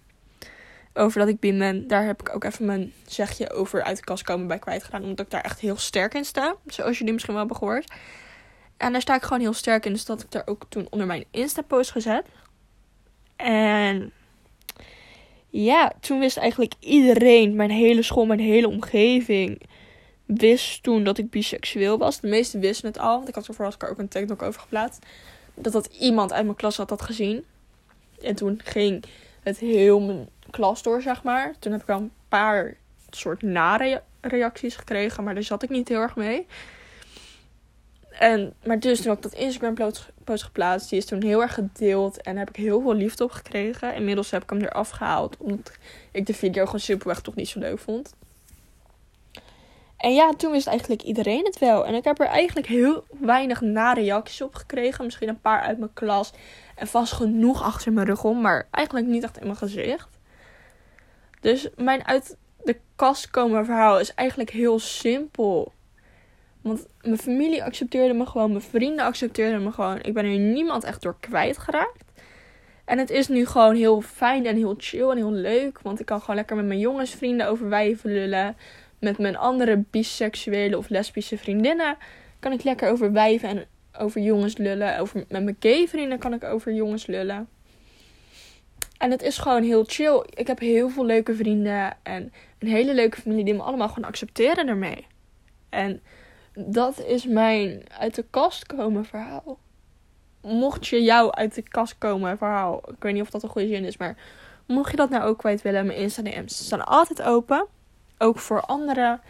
over 0.94 1.20
dat 1.20 1.28
ik 1.28 1.40
bin 1.40 1.58
ben. 1.58 1.88
Daar 1.88 2.04
heb 2.04 2.20
ik 2.20 2.34
ook 2.34 2.44
even 2.44 2.64
mijn 2.64 2.92
zegje 3.06 3.52
over 3.52 3.82
uit 3.82 3.96
de 3.96 4.04
kast 4.04 4.22
komen 4.22 4.46
bij 4.46 4.58
kwijt 4.58 4.84
gedaan. 4.84 5.02
Omdat 5.02 5.24
ik 5.24 5.30
daar 5.30 5.40
echt 5.40 5.60
heel 5.60 5.76
sterk 5.76 6.14
in 6.14 6.24
sta. 6.24 6.56
Zoals 6.66 6.98
jullie 6.98 7.12
misschien 7.12 7.34
wel 7.34 7.42
hebben 7.46 7.62
gehoord. 7.62 7.92
En 8.76 8.92
daar 8.92 9.00
sta 9.00 9.14
ik 9.14 9.22
gewoon 9.22 9.40
heel 9.40 9.52
sterk 9.52 9.86
in. 9.86 9.92
Dus 9.92 10.04
dat 10.04 10.22
ik 10.22 10.30
daar 10.30 10.46
ook 10.46 10.66
toen 10.68 10.86
onder 10.90 11.06
mijn 11.06 11.24
Insta-post 11.30 11.90
gezet. 11.90 12.26
En 13.36 14.12
ja, 15.50 15.92
toen 16.00 16.18
wist 16.18 16.36
eigenlijk 16.36 16.74
iedereen, 16.78 17.56
mijn 17.56 17.70
hele 17.70 18.02
school, 18.02 18.26
mijn 18.26 18.40
hele 18.40 18.68
omgeving, 18.68 19.62
wist 20.24 20.82
toen 20.82 21.04
dat 21.04 21.18
ik 21.18 21.30
biseksueel 21.30 21.98
was. 21.98 22.20
De 22.20 22.28
meesten 22.28 22.60
wisten 22.60 22.86
het 22.86 22.98
al, 22.98 23.16
want 23.16 23.28
ik 23.28 23.34
had 23.34 23.46
er 23.46 23.54
vooral 23.54 23.74
ook 23.88 23.98
een 23.98 24.08
TikTok 24.08 24.42
over 24.42 24.60
geplaatst. 24.60 25.06
Dat 25.54 25.72
dat 25.72 25.86
iemand 25.86 26.32
uit 26.32 26.44
mijn 26.44 26.56
klas 26.56 26.76
had 26.76 26.88
dat 26.88 27.02
gezien. 27.02 27.44
En 28.24 28.34
toen 28.34 28.60
ging 28.64 29.04
het 29.42 29.58
heel 29.58 30.00
mijn 30.00 30.28
klas 30.50 30.82
door, 30.82 31.02
zeg 31.02 31.22
maar. 31.22 31.54
Toen 31.58 31.72
heb 31.72 31.82
ik 31.82 31.88
al 31.88 32.00
een 32.00 32.12
paar 32.28 32.76
soort 33.10 33.42
nare 33.42 34.02
reacties 34.20 34.76
gekregen, 34.76 35.24
maar 35.24 35.34
daar 35.34 35.42
zat 35.42 35.62
ik 35.62 35.68
niet 35.68 35.88
heel 35.88 36.00
erg 36.00 36.16
mee. 36.16 36.46
En, 38.18 38.54
maar 38.64 38.80
dus 38.80 39.00
toen 39.00 39.08
heb 39.08 39.16
ik 39.16 39.30
dat 39.30 39.40
Instagram 39.40 39.92
post 40.24 40.42
geplaatst. 40.42 40.90
Die 40.90 40.98
is 40.98 41.04
toen 41.04 41.22
heel 41.22 41.42
erg 41.42 41.54
gedeeld. 41.54 42.22
En 42.22 42.36
heb 42.36 42.48
ik 42.48 42.56
heel 42.56 42.80
veel 42.80 42.94
liefde 42.94 43.24
op 43.24 43.30
gekregen. 43.30 43.94
Inmiddels 43.94 44.30
heb 44.30 44.42
ik 44.42 44.50
hem 44.50 44.60
eraf 44.60 44.90
gehaald. 44.90 45.36
Omdat 45.38 45.72
ik 46.10 46.26
de 46.26 46.34
video 46.34 46.64
gewoon 46.64 46.80
superweg 46.80 47.20
toch 47.20 47.34
niet 47.34 47.48
zo 47.48 47.58
leuk 47.58 47.78
vond. 47.78 48.14
En 49.96 50.14
ja, 50.14 50.32
toen 50.36 50.52
wist 50.52 50.66
eigenlijk 50.66 51.02
iedereen 51.02 51.44
het 51.44 51.58
wel. 51.58 51.86
En 51.86 51.94
ik 51.94 52.04
heb 52.04 52.20
er 52.20 52.26
eigenlijk 52.26 52.66
heel 52.66 53.04
weinig 53.20 53.60
na-reacties 53.60 54.42
op 54.42 54.54
gekregen. 54.54 55.04
Misschien 55.04 55.28
een 55.28 55.40
paar 55.40 55.60
uit 55.60 55.78
mijn 55.78 55.92
klas. 55.92 56.32
En 56.74 56.86
vast 56.86 57.12
genoeg 57.12 57.62
achter 57.62 57.92
mijn 57.92 58.06
rug 58.06 58.24
om. 58.24 58.40
Maar 58.40 58.68
eigenlijk 58.70 59.06
niet 59.06 59.22
echt 59.22 59.38
in 59.38 59.44
mijn 59.44 59.56
gezicht. 59.56 60.18
Dus 61.40 61.68
mijn 61.76 62.06
uit 62.06 62.36
de 62.64 62.76
kast 62.96 63.30
komen 63.30 63.64
verhaal 63.64 64.00
is 64.00 64.14
eigenlijk 64.14 64.50
heel 64.50 64.78
simpel. 64.78 65.72
Want 66.60 66.86
mijn 67.02 67.18
familie 67.18 67.64
accepteerde 67.64 68.14
me 68.14 68.26
gewoon, 68.26 68.50
mijn 68.50 68.62
vrienden 68.62 69.04
accepteerden 69.04 69.62
me 69.62 69.72
gewoon. 69.72 70.02
Ik 70.02 70.14
ben 70.14 70.24
er 70.24 70.38
niemand 70.38 70.84
echt 70.84 71.02
door 71.02 71.16
kwijtgeraakt. 71.20 72.04
En 72.84 72.98
het 72.98 73.10
is 73.10 73.28
nu 73.28 73.46
gewoon 73.46 73.74
heel 73.74 74.00
fijn 74.00 74.46
en 74.46 74.56
heel 74.56 74.74
chill 74.78 75.10
en 75.10 75.16
heel 75.16 75.32
leuk. 75.32 75.80
Want 75.82 76.00
ik 76.00 76.06
kan 76.06 76.20
gewoon 76.20 76.36
lekker 76.36 76.56
met 76.56 76.64
mijn 76.64 76.78
jongensvrienden 76.78 77.48
over 77.48 77.68
wijven 77.68 78.12
lullen. 78.12 78.56
Met 78.98 79.18
mijn 79.18 79.36
andere 79.36 79.84
biseksuele 79.90 80.78
of 80.78 80.88
lesbische 80.88 81.38
vriendinnen 81.38 81.96
kan 82.40 82.52
ik 82.52 82.62
lekker 82.62 82.90
over 82.90 83.12
wijven 83.12 83.48
en 83.48 83.66
over 83.98 84.20
jongens 84.20 84.56
lullen. 84.56 84.98
Over, 84.98 85.24
met 85.28 85.44
mijn 85.44 85.56
gay 85.60 85.88
vrienden 85.88 86.18
kan 86.18 86.32
ik 86.32 86.44
over 86.44 86.72
jongens 86.72 87.06
lullen. 87.06 87.48
En 88.98 89.10
het 89.10 89.22
is 89.22 89.38
gewoon 89.38 89.62
heel 89.62 89.84
chill. 89.86 90.24
Ik 90.30 90.46
heb 90.46 90.58
heel 90.58 90.88
veel 90.88 91.04
leuke 91.04 91.34
vrienden 91.34 91.96
en 92.02 92.32
een 92.58 92.68
hele 92.68 92.94
leuke 92.94 93.20
familie 93.20 93.44
die 93.44 93.54
me 93.54 93.62
allemaal 93.62 93.88
gewoon 93.88 94.08
accepteren 94.08 94.68
ermee. 94.68 95.06
En 95.68 96.02
dat 96.54 97.04
is 97.04 97.26
mijn 97.26 97.82
uit 97.98 98.14
de 98.14 98.24
kast 98.30 98.66
komen 98.66 99.04
verhaal. 99.04 99.58
Mocht 100.40 100.86
je 100.86 101.02
jou 101.02 101.32
uit 101.32 101.54
de 101.54 101.62
kast 101.62 101.98
komen 101.98 102.38
verhaal, 102.38 102.82
ik 102.90 103.02
weet 103.02 103.12
niet 103.12 103.22
of 103.22 103.30
dat 103.30 103.42
een 103.42 103.48
goede 103.48 103.68
zin 103.68 103.84
is, 103.84 103.96
maar 103.96 104.16
mocht 104.66 104.90
je 104.90 104.96
dat 104.96 105.10
nou 105.10 105.24
ook 105.24 105.38
kwijt 105.38 105.62
willen, 105.62 105.86
mijn 105.86 105.98
Insta 105.98 106.22
DM's 106.22 106.64
staan 106.64 106.86
altijd 106.86 107.22
open. 107.22 107.66
Ook 108.18 108.38
voor 108.38 108.60
andere 108.60 109.20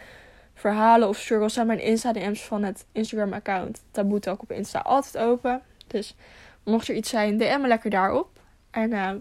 verhalen 0.55 1.07
of 1.07 1.17
struggles 1.17 1.53
zijn 1.53 1.67
mijn 1.67 1.79
Insta 1.79 2.13
DM's 2.13 2.41
van 2.41 2.63
het 2.63 2.85
Instagram 2.91 3.33
account 3.33 3.83
Taboe 3.91 4.19
Talk 4.19 4.41
op 4.41 4.51
Insta 4.51 4.79
altijd 4.79 5.17
open. 5.17 5.61
Dus 5.87 6.15
mocht 6.63 6.87
er 6.87 6.95
iets 6.95 7.09
zijn, 7.09 7.37
DM 7.37 7.61
me 7.61 7.67
lekker 7.67 7.89
daarop. 7.89 8.39
En 8.71 8.91
uh, 8.91 9.11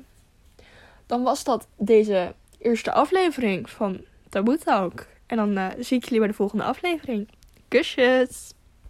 dan 1.06 1.22
was 1.22 1.44
dat 1.44 1.68
deze 1.76 2.34
eerste 2.58 2.92
aflevering 2.92 3.70
van 3.70 4.00
Taboe 4.28 4.58
Talk. 4.58 5.06
En 5.26 5.36
dan 5.36 5.58
uh, 5.58 5.68
zie 5.78 5.96
ik 5.96 6.04
jullie 6.04 6.18
bij 6.18 6.28
de 6.28 6.34
volgende 6.34 6.64
aflevering. 6.64 7.28
Kusjes! 7.68 8.53